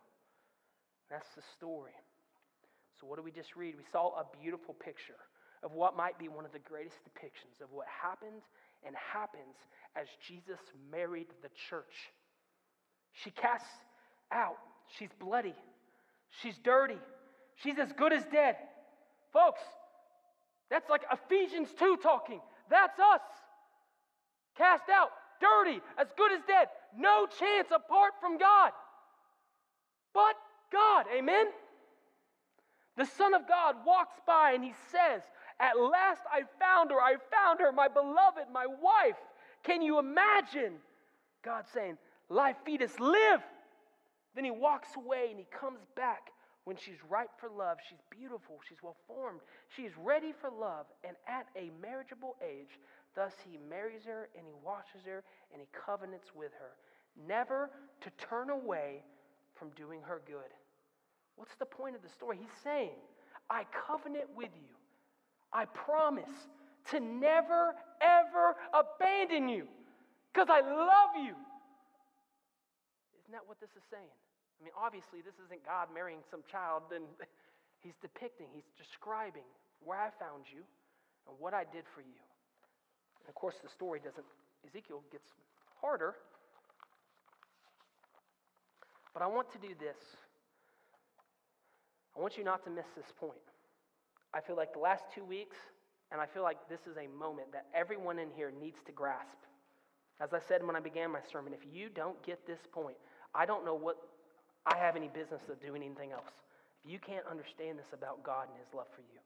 [1.10, 1.96] That's the story.
[3.00, 3.76] So, what did we just read?
[3.76, 5.20] We saw a beautiful picture
[5.64, 8.44] of what might be one of the greatest depictions of what happened
[8.86, 9.56] and happens
[9.96, 10.60] as Jesus
[10.92, 12.12] married the church.
[13.24, 13.68] She casts
[14.32, 14.58] out.
[14.98, 15.56] She's bloody.
[16.42, 17.00] She's dirty.
[17.56, 18.56] She's as good as dead.
[19.34, 19.62] Folks,
[20.70, 22.40] that's like Ephesians 2 talking.
[22.70, 23.22] That's us.
[24.56, 25.10] Cast out,
[25.42, 26.68] dirty, as good as dead.
[26.98, 28.72] No chance apart from God.
[30.14, 30.36] But
[30.72, 31.48] God, amen?
[32.96, 35.24] The Son of God walks by and he says,
[35.60, 39.18] At last I found her, I found her, my beloved, my wife.
[39.64, 40.74] Can you imagine
[41.44, 41.98] God saying,
[42.30, 43.42] Life fetus, live?
[44.36, 46.30] Then he walks away and he comes back
[46.66, 47.78] when she's ripe for love.
[47.90, 49.42] She's beautiful, she's well formed,
[49.76, 52.80] she's ready for love, and at a marriageable age,
[53.16, 56.72] thus he marries her and he washes her and he covenants with her.
[57.28, 57.70] never
[58.02, 59.04] to turn away
[59.54, 60.50] from doing her good.
[61.36, 62.38] What's the point of the story?
[62.40, 62.98] He's saying,
[63.50, 64.76] I covenant with you.
[65.52, 66.32] I promise
[66.90, 69.68] to never, ever abandon you
[70.34, 71.36] because I love you.
[73.22, 74.10] Isn't that what this is saying?
[74.60, 77.06] I mean, obviously, this isn't God marrying some child, and
[77.84, 79.48] he's depicting, he's describing
[79.84, 80.64] where I found you
[81.28, 82.20] and what I did for you.
[83.22, 84.26] And of course, the story doesn't,
[84.68, 85.28] Ezekiel gets
[85.82, 86.16] harder.
[89.14, 90.00] But I want to do this.
[92.18, 93.38] I want you not to miss this point.
[94.34, 95.58] I feel like the last two weeks,
[96.12, 99.38] and I feel like this is a moment that everyone in here needs to grasp.
[100.20, 102.98] As I said when I began my sermon, if you don't get this point,
[103.34, 103.98] I don't know what
[104.66, 106.32] I have any business of doing anything else.
[106.86, 109.20] If you can't understand this about God and His love for you,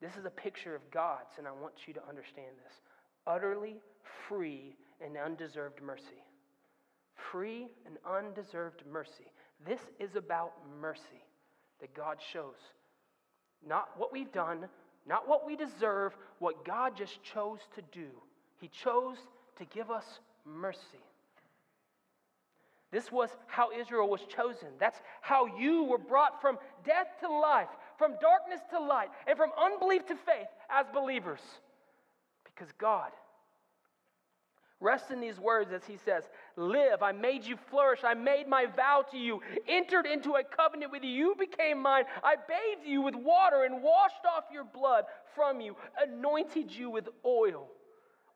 [0.00, 2.74] this is a picture of God's, and I want you to understand this
[3.26, 3.76] utterly
[4.28, 6.22] free and undeserved mercy.
[7.32, 9.32] Free and undeserved mercy.
[9.66, 11.24] This is about mercy
[11.80, 12.54] that God shows.
[13.66, 14.68] Not what we've done,
[15.06, 18.08] not what we deserve, what God just chose to do.
[18.60, 19.16] He chose
[19.58, 20.04] to give us
[20.44, 21.04] mercy.
[22.90, 24.68] This was how Israel was chosen.
[24.80, 29.50] That's how you were brought from death to life, from darkness to light, and from
[29.60, 31.40] unbelief to faith as believers.
[32.44, 33.10] Because God
[34.80, 36.22] Rest in these words as he says,
[36.56, 40.92] Live, I made you flourish, I made my vow to you, entered into a covenant
[40.92, 45.04] with you, you became mine, I bathed you with water and washed off your blood
[45.34, 47.66] from you, anointed you with oil.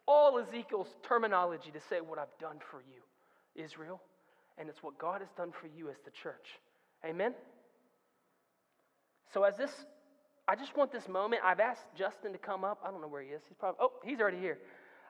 [0.07, 4.01] All Ezekiel's terminology to say what I've done for you, Israel,
[4.62, 6.61] and it's what God has done for you as the church.
[7.05, 7.35] Amen?
[9.35, 9.72] So, as this,
[10.46, 11.42] I just want this moment.
[11.44, 12.79] I've asked Justin to come up.
[12.87, 13.42] I don't know where he is.
[13.48, 14.59] He's probably, oh, he's already here.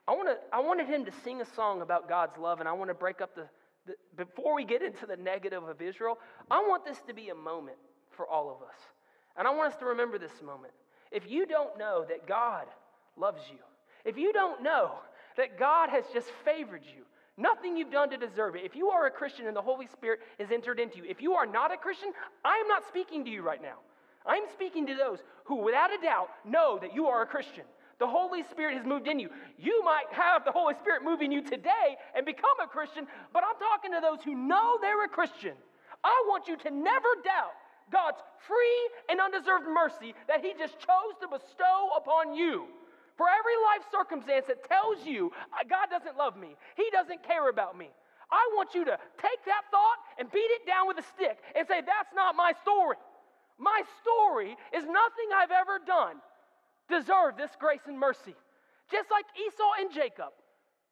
[0.09, 2.89] I, wanna, I wanted him to sing a song about God's love, and I want
[2.89, 3.47] to break up the,
[3.87, 6.19] the, before we get into the negative of Israel,
[6.51, 7.77] I want this to be a moment
[8.17, 8.79] for all of us.
[9.37, 10.73] And I want us to remember this moment.
[11.11, 12.65] If you don't know that God
[13.19, 13.59] loves you,
[14.07, 14.93] if you don't know
[15.37, 17.05] that God has just favored you,
[17.37, 20.21] nothing you've done to deserve it, if you are a Christian and the Holy Spirit
[20.39, 22.13] is entered into you, if you are not a Christian,
[22.45, 23.79] I am not speaking to you right now.
[24.27, 27.65] I'm speaking to those who, without a doubt, know that you are a Christian.
[27.99, 29.31] The Holy Spirit has moved in you.
[29.59, 33.59] You might have the Holy Spirit moving you today and become a Christian, but I'm
[33.59, 35.55] talking to those who know they're a Christian.
[36.03, 37.55] I want you to never doubt
[37.93, 42.67] God's free and undeserved mercy that He just chose to bestow upon you.
[43.23, 47.51] For every life circumstance that tells you uh, God doesn't love me, He doesn't care
[47.51, 47.87] about me,
[48.33, 51.63] I want you to take that thought and beat it down with a stick and
[51.69, 52.99] say, That's not my story.
[53.63, 56.19] My story is nothing I've ever done
[56.91, 58.35] deserve this grace and mercy.
[58.91, 60.35] Just like Esau and Jacob.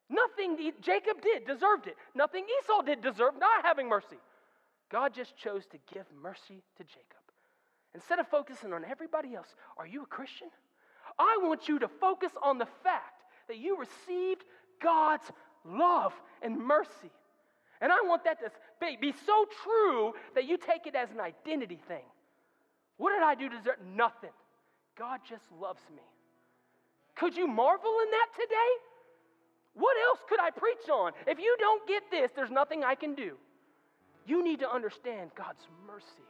[0.09, 1.97] Nothing Jacob did deserved it.
[2.14, 4.23] Nothing Esau did deserve not having mercy.
[4.88, 7.27] God just chose to give mercy to Jacob.
[7.93, 10.47] Instead of focusing on everybody else, are you a Christian?
[11.20, 14.42] I want you to focus on the fact that you received
[14.83, 15.30] God's
[15.66, 17.12] love and mercy.
[17.83, 18.50] And I want that to
[19.00, 22.04] be so true that you take it as an identity thing.
[22.96, 23.76] What did I do to deserve?
[23.94, 24.30] Nothing.
[24.98, 26.02] God just loves me.
[27.16, 28.70] Could you marvel in that today?
[29.74, 31.12] What else could I preach on?
[31.26, 33.37] If you don't get this, there's nothing I can do.
[34.26, 36.28] You need to understand God's mercy,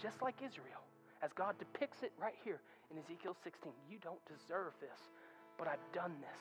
[0.00, 0.82] just like Israel,
[1.22, 3.72] as God depicts it right here in Ezekiel 16.
[3.90, 4.98] You don't deserve this,
[5.58, 6.40] but I've done this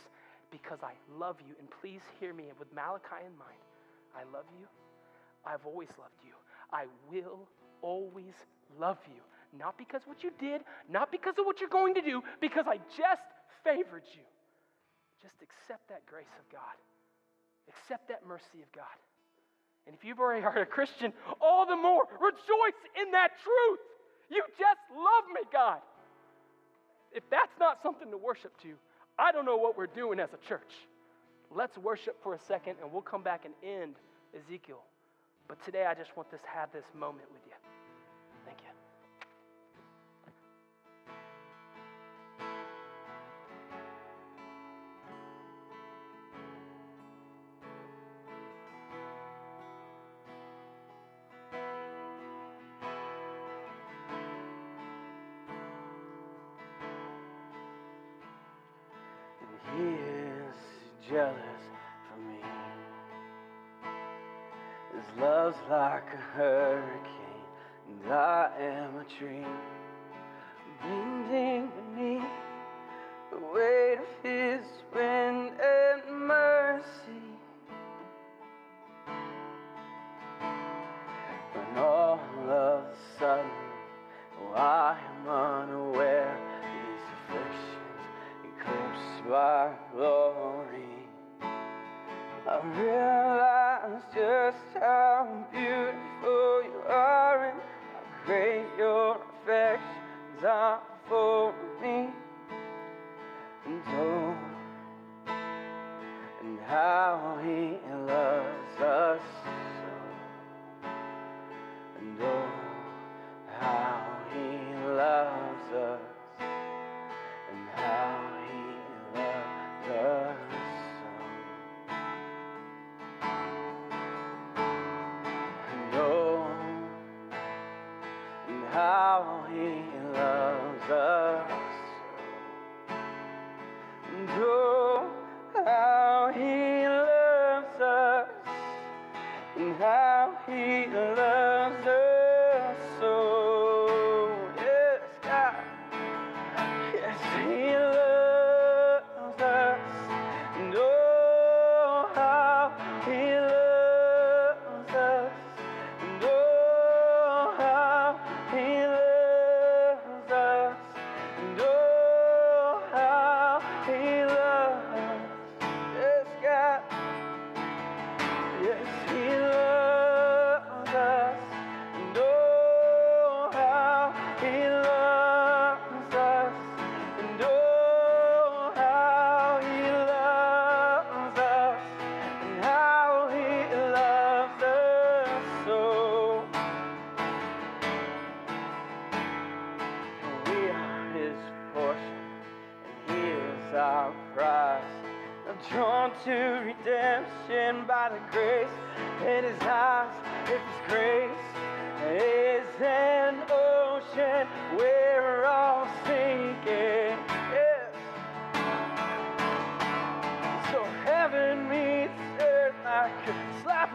[0.51, 1.55] because I love you.
[1.59, 3.63] And please hear me with Malachi in mind.
[4.15, 4.67] I love you.
[5.45, 6.33] I've always loved you.
[6.71, 7.47] I will
[7.81, 8.35] always
[8.79, 9.21] love you.
[9.57, 12.77] Not because what you did, not because of what you're going to do, because I
[12.97, 13.27] just
[13.63, 14.25] favored you.
[15.21, 16.75] Just accept that grace of God.
[17.67, 18.97] Accept that mercy of God.
[19.87, 23.79] And if you've already are a Christian, all the more rejoice in that truth.
[24.29, 25.79] You just love me, God.
[27.11, 28.73] If that's not something to worship to,
[29.17, 30.71] I don't know what we're doing as a church.
[31.49, 33.95] Let's worship for a second and we'll come back and end
[34.35, 34.83] Ezekiel.
[35.47, 37.56] But today I just want to have this moment with you.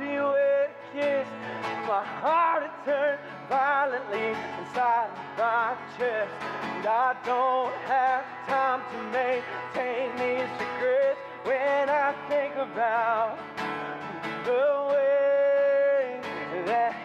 [0.02, 1.26] see where kiss.
[1.86, 6.32] My heart it turned violently inside my chest.
[6.74, 13.38] And I don't have time to maintain these regrets when I think about
[14.44, 16.20] the way
[16.66, 17.01] that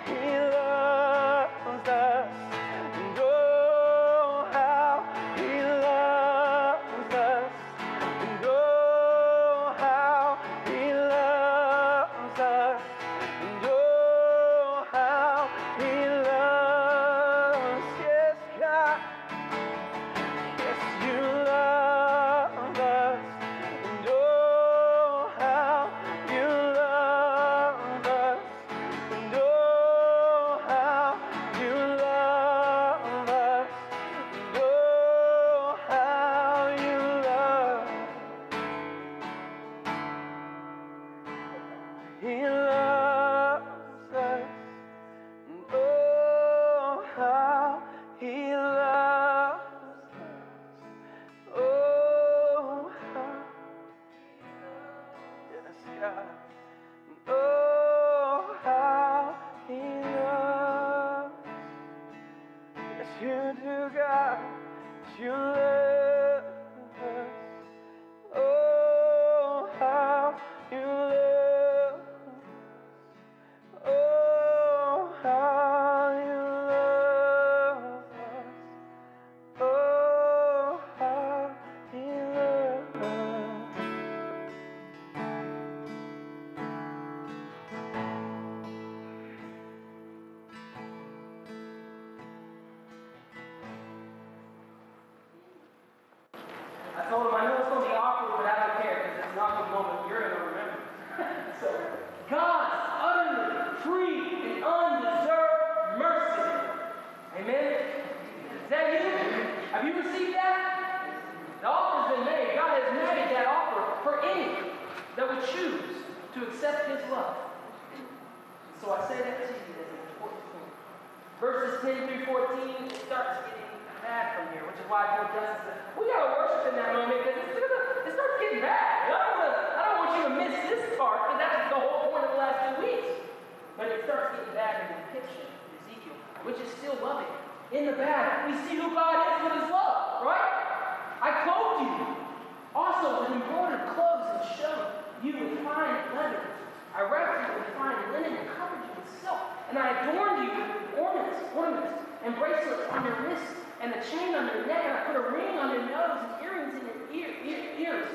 [156.44, 158.12] earrings in your ear, ear, ears,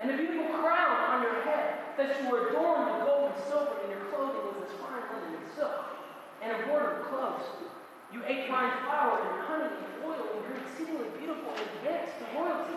[0.00, 3.76] and a beautiful crown on your head that you were adorned with gold and silver,
[3.84, 5.76] and your clothing was as fine linen and silk,
[6.42, 7.44] and a border of clothes.
[8.12, 12.24] You ate fine flour and honey and oil, and you're exceedingly beautiful in advance to
[12.34, 12.74] royalty.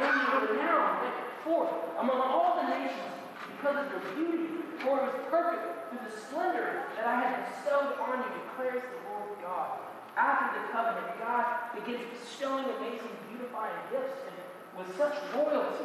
[0.00, 1.14] And you were now went
[1.44, 3.14] forth among all the nations
[3.56, 7.94] because of your beauty, for it was perfect through the splendor that I had bestowed
[8.00, 9.78] on you, declares the Lord God.
[10.16, 11.44] After the covenant, God
[11.76, 13.39] begins bestowing amazing beauty
[13.90, 14.36] gifts and
[14.78, 15.84] with such royalty.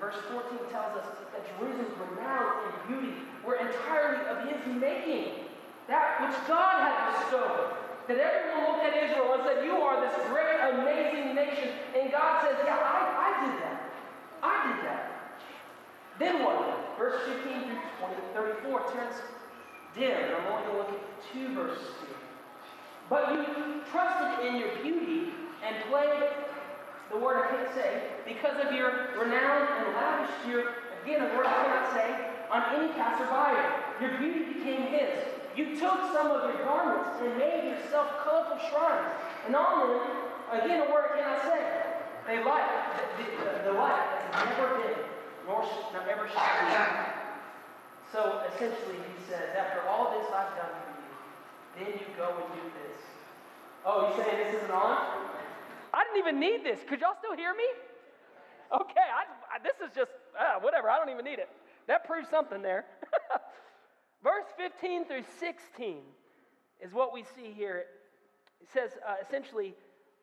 [0.00, 3.14] Verse 14 tells us that Jerusalem's renown and beauty
[3.46, 5.46] were entirely of his making.
[5.86, 7.76] That which God had bestowed.
[8.08, 11.70] That everyone looked at Israel and said, You are this great, amazing nation.
[11.94, 13.78] And God says, Yeah, I, I did that.
[14.42, 15.12] I did that.
[16.18, 16.98] Then what?
[16.98, 17.78] Verse 15 through
[18.34, 19.14] 20, 34 turns
[19.94, 20.10] dim.
[20.10, 22.16] And I'm only going to look at two verses here.
[23.08, 25.30] But you trusted in your beauty
[25.64, 26.22] and played,
[27.12, 30.72] the word I can't say, because of your renown and lavish your,
[31.04, 32.08] again, a word I cannot say,
[32.48, 33.52] on any passerby.
[34.00, 35.20] Your beauty became his.
[35.54, 39.12] You took some of your garments and made yourself colorful shrines.
[39.46, 41.60] And on them, again, a word I cannot say.
[42.26, 42.64] They light,
[43.18, 44.00] the, the, the light
[44.32, 45.04] has never been,
[45.46, 45.68] nor,
[46.08, 47.12] ever shall be.
[48.12, 52.48] So essentially, he says, after all this I've done for you, then you go and
[52.54, 52.96] do this.
[53.84, 55.32] Oh, you saying this isn't on?
[55.92, 56.80] I didn't even need this.
[56.88, 57.64] Could y'all still hear me?
[58.72, 61.48] Okay, I, I, this is just, uh, whatever, I don't even need it.
[61.88, 62.86] That proves something there.
[64.22, 65.98] Verse 15 through 16
[66.80, 67.84] is what we see here.
[68.60, 69.74] It says uh, essentially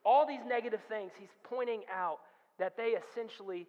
[0.04, 1.12] all these negative things.
[1.20, 2.20] He's pointing out
[2.58, 3.68] that they essentially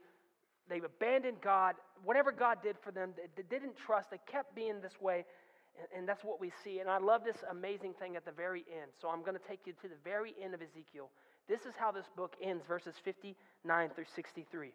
[0.70, 1.74] they abandoned God.
[2.04, 4.10] Whatever God did for them, they, didn't trust.
[4.10, 5.26] They kept being this way,
[5.94, 6.78] and that's what we see.
[6.78, 8.92] And I love this amazing thing at the very end.
[9.02, 11.10] So I'm going to take you to the very end of Ezekiel.
[11.50, 14.70] This is how this book ends, verses 59 through 63.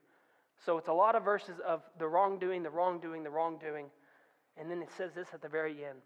[0.65, 3.85] So it's a lot of verses of the wrongdoing, the wrongdoing, the wrongdoing.
[4.57, 5.99] And then it says this at the very end.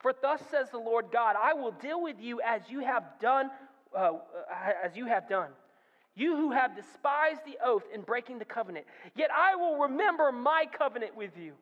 [0.00, 3.50] For thus says the Lord God, I will deal with you as you have done,
[3.96, 4.14] uh,
[4.84, 5.50] as you have done.
[6.16, 10.64] You who have despised the oath in breaking the covenant, yet I will remember my
[10.76, 11.52] covenant with you.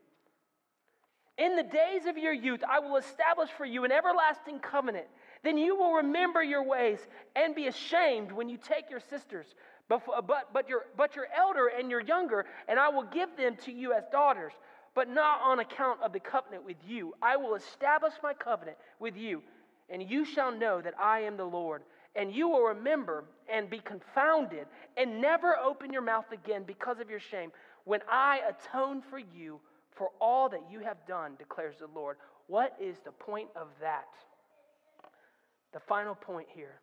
[1.37, 5.07] In the days of your youth, I will establish for you an everlasting covenant.
[5.45, 6.99] Then you will remember your ways
[7.37, 9.47] and be ashamed when you take your sisters,
[9.89, 13.37] but, uh, but, but, your, but your elder and your younger, and I will give
[13.37, 14.53] them to you as daughters
[14.95, 17.15] but not on account of the covenant with you.
[17.21, 19.43] I will establish my covenant with you,
[19.91, 21.83] and you shall know that I am the Lord.
[22.17, 24.67] And you will remember and be confounded,
[24.97, 27.51] and never open your mouth again because of your shame,
[27.85, 32.17] when I atone for you for all that you have done, declares the Lord.
[32.47, 34.09] What is the point of that?
[35.75, 36.81] The final point here.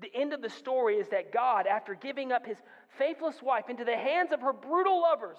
[0.00, 2.56] The end of the story is that God, after giving up his
[2.96, 5.36] faithless wife into the hands of her brutal lovers,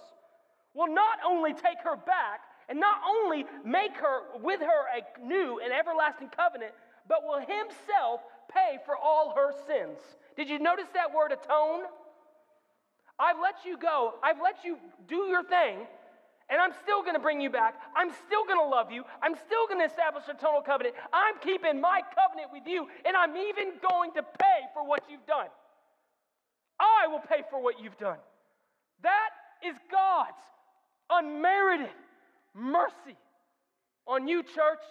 [0.76, 5.60] will not only take her back and not only make her with her a new
[5.64, 6.74] and everlasting covenant,
[7.08, 8.22] but will himself
[8.54, 9.98] pay for all her sins.
[10.36, 11.84] Did you notice that word atone?
[13.18, 14.78] I've let you go, I've let you
[15.08, 15.88] do your thing,
[16.52, 17.76] and I'm still going to bring you back.
[17.96, 19.04] I'm still going to love you.
[19.24, 20.96] I'm still going to establish a total covenant.
[21.14, 25.26] I'm keeping my covenant with you, and I'm even going to pay for what you've
[25.26, 25.48] done.
[26.78, 28.18] I will pay for what you've done.
[29.02, 29.32] That
[29.66, 30.44] is God's
[31.10, 31.96] unmerited
[32.54, 33.18] mercy
[34.06, 34.84] on you, church.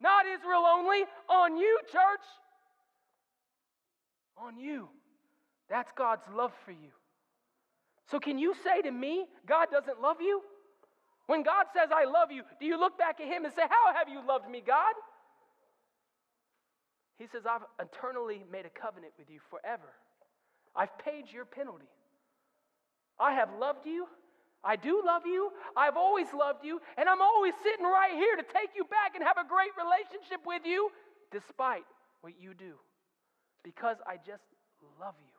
[0.00, 2.24] Not Israel only, on you, church.
[4.38, 4.88] On you.
[5.68, 6.92] That's God's love for you.
[8.10, 10.42] So, can you say to me, God doesn't love you?
[11.26, 13.94] When God says, I love you, do you look back at Him and say, How
[13.96, 14.94] have you loved me, God?
[17.18, 19.94] He says, I've eternally made a covenant with you forever.
[20.74, 21.88] I've paid your penalty.
[23.18, 24.06] I have loved you
[24.64, 25.52] I do love you.
[25.76, 26.80] I've always loved you.
[26.96, 30.40] And I'm always sitting right here to take you back and have a great relationship
[30.46, 30.88] with you,
[31.30, 31.84] despite
[32.22, 32.80] what you do,
[33.62, 34.42] because I just
[34.98, 35.36] love you.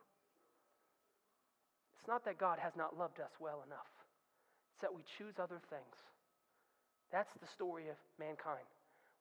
[1.98, 3.90] It's not that God has not loved us well enough,
[4.76, 5.96] it's that we choose other things.
[7.10, 8.66] That's the story of mankind.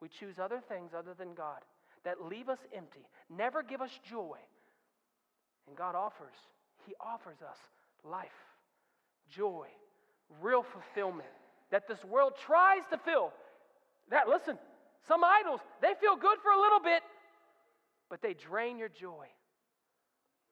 [0.02, 1.62] We choose other things other than God
[2.04, 4.38] that leave us empty, never give us joy.
[5.68, 6.36] And God offers,
[6.86, 7.58] He offers us
[8.04, 8.28] life,
[9.32, 9.68] joy,
[10.42, 11.30] real fulfillment
[11.72, 13.32] that this world tries to fill.
[14.12, 14.58] That, listen,
[15.08, 17.02] some idols, they feel good for a little bit,
[18.10, 19.26] but they drain your joy.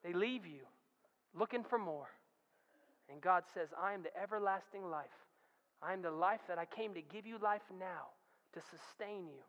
[0.03, 0.61] They leave you
[1.37, 2.07] looking for more.
[3.13, 5.13] And God says, I am the everlasting life.
[5.85, 8.09] I am the life that I came to give you life now,
[8.57, 9.45] to sustain you.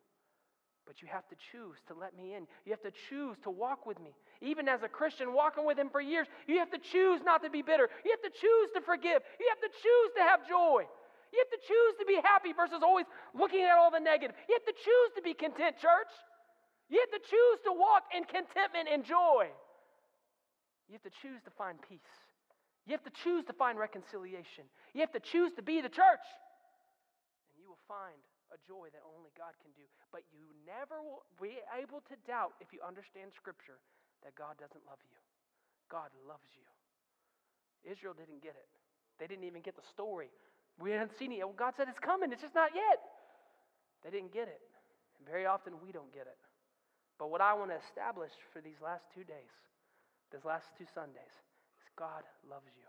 [0.85, 2.45] But you have to choose to let me in.
[2.69, 4.12] You have to choose to walk with me.
[4.45, 7.49] Even as a Christian walking with Him for years, you have to choose not to
[7.49, 7.89] be bitter.
[8.05, 9.25] You have to choose to forgive.
[9.41, 10.85] You have to choose to have joy.
[11.33, 14.37] You have to choose to be happy versus always looking at all the negative.
[14.45, 16.12] You have to choose to be content, church.
[16.93, 19.49] You have to choose to walk in contentment and joy.
[20.93, 22.12] You have to choose to find peace.
[22.85, 24.68] You have to choose to find reconciliation.
[24.93, 26.26] You have to choose to be the church.
[27.49, 28.20] And you will find
[28.53, 29.89] a joy that only God can do.
[30.12, 33.80] But you never will be able to doubt, if you understand Scripture,
[34.22, 35.16] that God doesn't love you.
[35.89, 36.64] God loves you.
[37.85, 38.68] Israel didn't get it,
[39.20, 40.32] they didn't even get the story.
[40.80, 41.47] We hadn't seen it yet.
[41.47, 42.99] Well, God said it's coming, it's just not yet.
[44.03, 44.59] They didn't get it.
[45.18, 46.41] And very often we don't get it.
[47.18, 49.55] But what I want to establish for these last two days,
[50.32, 51.30] these last two Sundays,
[51.97, 52.86] God loves you.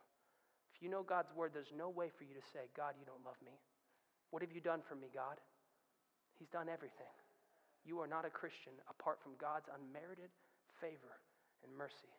[0.75, 3.23] If you know God's word, there's no way for you to say, God, you don't
[3.23, 3.55] love me.
[4.31, 5.39] What have you done for me, God?
[6.37, 7.15] He's done everything.
[7.85, 10.33] You are not a Christian apart from God's unmerited
[10.81, 11.21] favor
[11.63, 12.11] and mercy.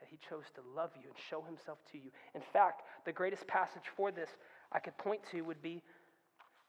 [0.00, 2.10] That he chose to love you and show himself to you.
[2.34, 4.30] In fact, the greatest passage for this
[4.72, 5.82] I could point to would be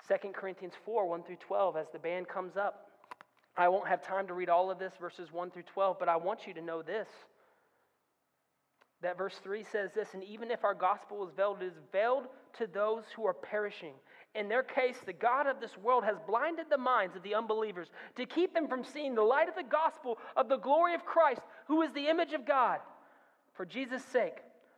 [0.08, 2.90] 2 Corinthians 4 1 through 12 as the band comes up.
[3.58, 6.16] I won't have time to read all of this, verses 1 through 12, but I
[6.16, 7.08] want you to know this.
[9.02, 12.28] That verse 3 says this, and even if our gospel is veiled, it is veiled
[12.58, 13.94] to those who are perishing.
[14.36, 17.88] In their case, the God of this world has blinded the minds of the unbelievers
[18.16, 21.42] to keep them from seeing the light of the gospel of the glory of Christ,
[21.68, 22.80] who is the image of God.
[23.54, 24.38] For Jesus' sake,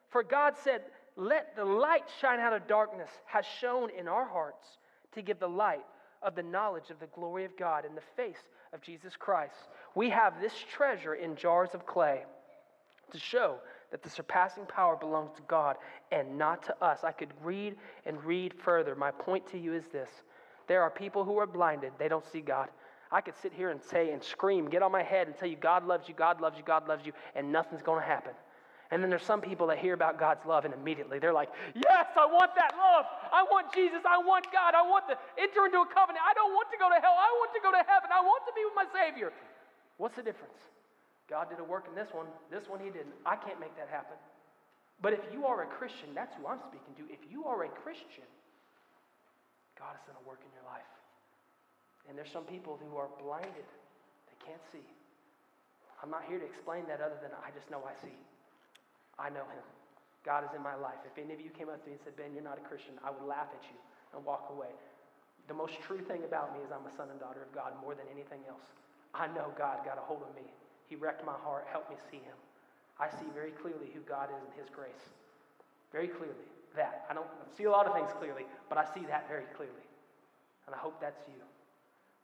[0.10, 0.82] for God said,
[1.16, 4.66] Let the light shine out of darkness, has shone in our hearts
[5.14, 5.86] to give the light
[6.22, 9.56] of the knowledge of the glory of God in the face of Jesus Christ.
[9.96, 12.24] We have this treasure in jars of clay
[13.12, 13.58] to show
[13.92, 15.76] that the surpassing power belongs to God
[16.12, 17.04] and not to us.
[17.04, 17.76] I could read
[18.06, 18.96] and read further.
[18.96, 20.10] My point to you is this
[20.68, 22.70] there are people who are blinded, they don't see God.
[23.14, 25.58] I could sit here and say and scream, get on my head and tell you,
[25.58, 28.32] God loves you, God loves you, God loves you, and nothing's going to happen.
[28.92, 32.08] And then there's some people that hear about God's love and immediately they're like, Yes,
[32.16, 33.06] I want that love.
[33.32, 34.04] I want Jesus.
[34.08, 34.76] I want God.
[34.76, 36.20] I want to enter into a covenant.
[36.28, 37.16] I don't want to go to hell.
[37.16, 38.10] I want to go to heaven.
[38.12, 39.32] I want to be with my Savior.
[39.96, 40.60] What's the difference?
[41.32, 42.28] God did a work in this one.
[42.52, 43.16] This one He didn't.
[43.24, 44.20] I can't make that happen.
[45.00, 47.08] But if you are a Christian, that's who I'm speaking to.
[47.08, 48.28] If you are a Christian,
[49.80, 50.92] God is going to work in your life.
[52.06, 53.66] And there's some people who are blinded,
[54.30, 54.84] they can't see.
[56.04, 58.14] I'm not here to explain that other than I just know I see.
[59.18, 59.66] I know him.
[60.22, 61.02] God is in my life.
[61.08, 63.00] If any of you came up to me and said, Ben, you're not a Christian,
[63.02, 63.78] I would laugh at you
[64.14, 64.74] and walk away.
[65.48, 67.96] The most true thing about me is I'm a son and daughter of God more
[67.98, 68.66] than anything else.
[69.14, 70.46] I know God got a hold of me.
[70.92, 72.36] He wrecked my heart, helped me see him.
[73.00, 75.08] I see very clearly who God is and his grace.
[75.94, 76.44] Very clearly.
[76.76, 77.08] That.
[77.10, 79.88] I don't see a lot of things clearly, but I see that very clearly.
[80.68, 81.40] And I hope that's you.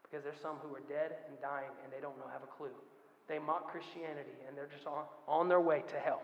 [0.04, 2.76] Because there's some who are dead and dying and they don't know, have a clue.
[3.30, 6.22] They mock Christianity and they're just on, on their way to hell.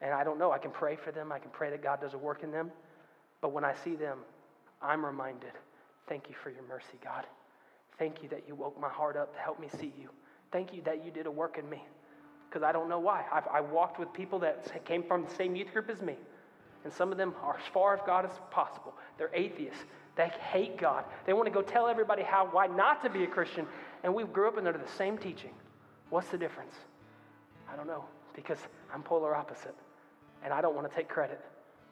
[0.00, 2.14] And I don't know, I can pray for them, I can pray that God does
[2.14, 2.72] a work in them.
[3.42, 4.20] But when I see them,
[4.80, 5.52] I'm reminded
[6.08, 7.26] thank you for your mercy, God.
[7.98, 10.08] Thank you that you woke my heart up to help me see you.
[10.52, 11.82] Thank you that you did a work in me.
[12.48, 13.24] Because I don't know why.
[13.32, 16.16] I've, I walked with people that came from the same youth group as me.
[16.84, 18.94] And some of them are as far as God as possible.
[19.18, 19.84] They're atheists.
[20.16, 21.04] They hate God.
[21.26, 23.66] They want to go tell everybody how why not to be a Christian.
[24.02, 25.52] And we grew up under the same teaching.
[26.08, 26.74] What's the difference?
[27.72, 28.04] I don't know.
[28.34, 28.58] Because
[28.92, 29.76] I'm polar opposite.
[30.42, 31.40] And I don't want to take credit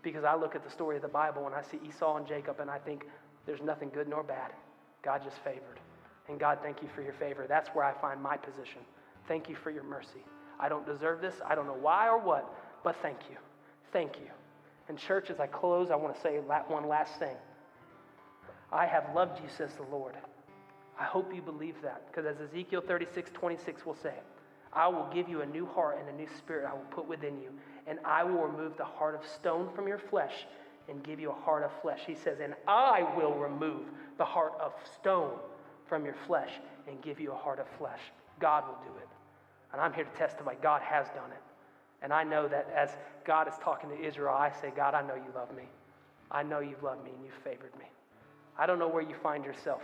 [0.03, 2.61] because I look at the story of the Bible and I see Esau and Jacob
[2.61, 3.05] and I think
[3.47, 4.53] there's nothing good nor bad.
[5.03, 5.81] God just favored.
[6.29, 7.47] And God, thank you for your favor.
[7.49, 8.81] That's where I find my position.
[9.27, 10.23] Thank you for your mercy.
[10.61, 11.35] I don't deserve this.
[11.47, 12.53] I don't know why or what,
[12.85, 13.37] but thank you.
[13.93, 14.27] Thank you.
[14.89, 17.37] And, church, as I close, I want to say one last thing.
[18.73, 20.15] I have loved you, says the Lord.
[20.99, 24.15] I hope you believe that, because as Ezekiel 36, 26 will say,
[24.73, 27.41] I will give you a new heart and a new spirit I will put within
[27.41, 27.51] you,
[27.87, 30.47] and I will remove the heart of stone from your flesh
[30.89, 32.01] and give you a heart of flesh.
[32.07, 35.39] He says, and I will remove the heart of stone
[35.89, 36.51] from your flesh
[36.87, 38.01] and give you a heart of flesh.
[38.41, 39.09] God will do it.
[39.73, 41.43] And I'm here to testify God has done it.
[42.03, 42.91] And I know that as
[43.25, 45.65] God is talking to Israel, I say, God, I know you love me.
[46.31, 47.87] I know you've loved me and you've favored me.
[48.59, 49.83] I don't know where you find yourself.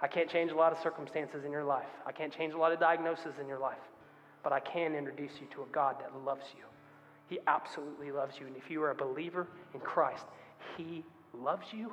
[0.00, 1.88] I can't change a lot of circumstances in your life.
[2.06, 3.78] I can't change a lot of diagnoses in your life.
[4.44, 6.64] But I can introduce you to a God that loves you
[7.28, 8.46] he absolutely loves you.
[8.46, 10.24] And if you are a believer in Christ,
[10.76, 11.92] He loves you.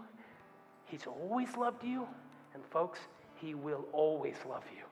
[0.86, 2.08] He's always loved you.
[2.54, 3.00] And folks,
[3.36, 4.84] He will always love you.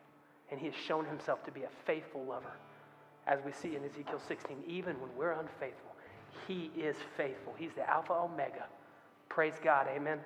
[0.52, 2.54] And He has shown Himself to be a faithful lover.
[3.26, 5.96] As we see in Ezekiel 16, even when we're unfaithful,
[6.48, 7.54] He is faithful.
[7.58, 8.66] He's the Alpha Omega.
[9.30, 9.88] Praise God.
[9.88, 10.20] Amen.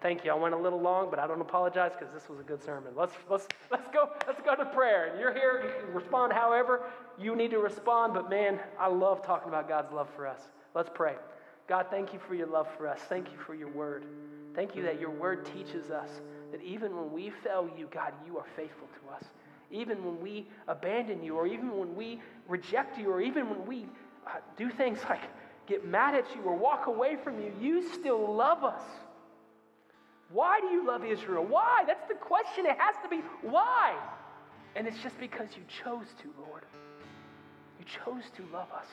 [0.00, 0.30] Thank you.
[0.30, 2.92] I went a little long, but I don't apologize because this was a good sermon.
[2.96, 5.14] Let's, let's, let's, go, let's go to prayer.
[5.20, 6.84] You're here, you can respond however
[7.18, 10.40] you need to respond, but man, I love talking about God's love for us.
[10.74, 11.16] Let's pray.
[11.68, 12.98] God, thank you for your love for us.
[13.08, 14.06] Thank you for your word.
[14.54, 16.08] Thank you that your word teaches us
[16.52, 19.24] that even when we fail you, God, you are faithful to us.
[19.70, 23.86] Even when we abandon you, or even when we reject you, or even when we
[24.26, 25.22] uh, do things like
[25.66, 28.82] get mad at you or walk away from you, you still love us.
[30.32, 31.44] Why do you love Israel?
[31.44, 31.84] Why?
[31.86, 32.66] That's the question.
[32.66, 33.96] It has to be why?
[34.76, 36.64] And it's just because you chose to, Lord.
[37.78, 38.86] You chose to love us.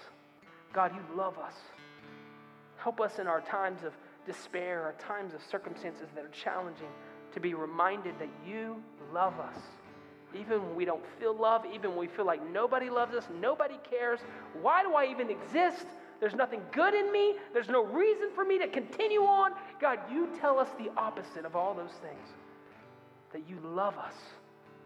[0.74, 1.54] God, you love us.
[2.78, 3.94] Help us in our times of
[4.26, 6.90] despair, our times of circumstances that are challenging,
[7.38, 8.82] to be reminded that you
[9.14, 9.56] love us.
[10.34, 13.76] Even when we don't feel love, even when we feel like nobody loves us, nobody
[13.88, 14.20] cares.
[14.60, 15.86] Why do I even exist?
[16.20, 17.36] There's nothing good in me.
[17.54, 19.52] There's no reason for me to continue on.
[19.80, 22.28] God, you tell us the opposite of all those things.
[23.34, 24.16] That you love us.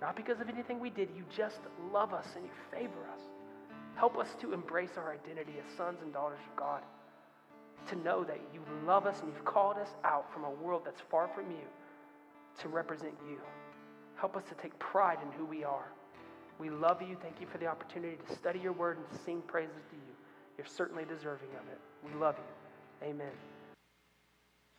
[0.02, 1.60] Not because of anything we did, you just
[1.94, 3.22] love us and you favor us.
[3.96, 6.82] Help us to embrace our identity as sons and daughters of God.
[7.88, 11.02] To know that you love us and you've called us out from a world that's
[11.10, 11.66] far from you
[12.60, 13.38] to represent you.
[14.16, 15.92] Help us to take pride in who we are.
[16.60, 17.18] We love you.
[17.22, 20.14] Thank you for the opportunity to study your word and to sing praises to you.
[20.58, 21.80] You're certainly deserving of it.
[22.06, 23.08] We love you.
[23.08, 23.32] Amen.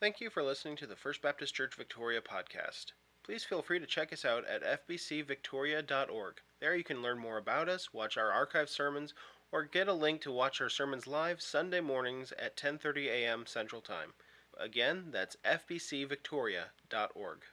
[0.00, 2.92] Thank you for listening to the First Baptist Church Victoria podcast.
[3.24, 6.40] Please feel free to check us out at fbcvictoria.org.
[6.60, 9.14] There you can learn more about us, watch our archived sermons,
[9.52, 13.46] or get a link to watch our sermons live Sunday mornings at 10:30 a.m.
[13.46, 14.14] Central Time.
[14.58, 17.44] Again, that's fbcvictoria.org.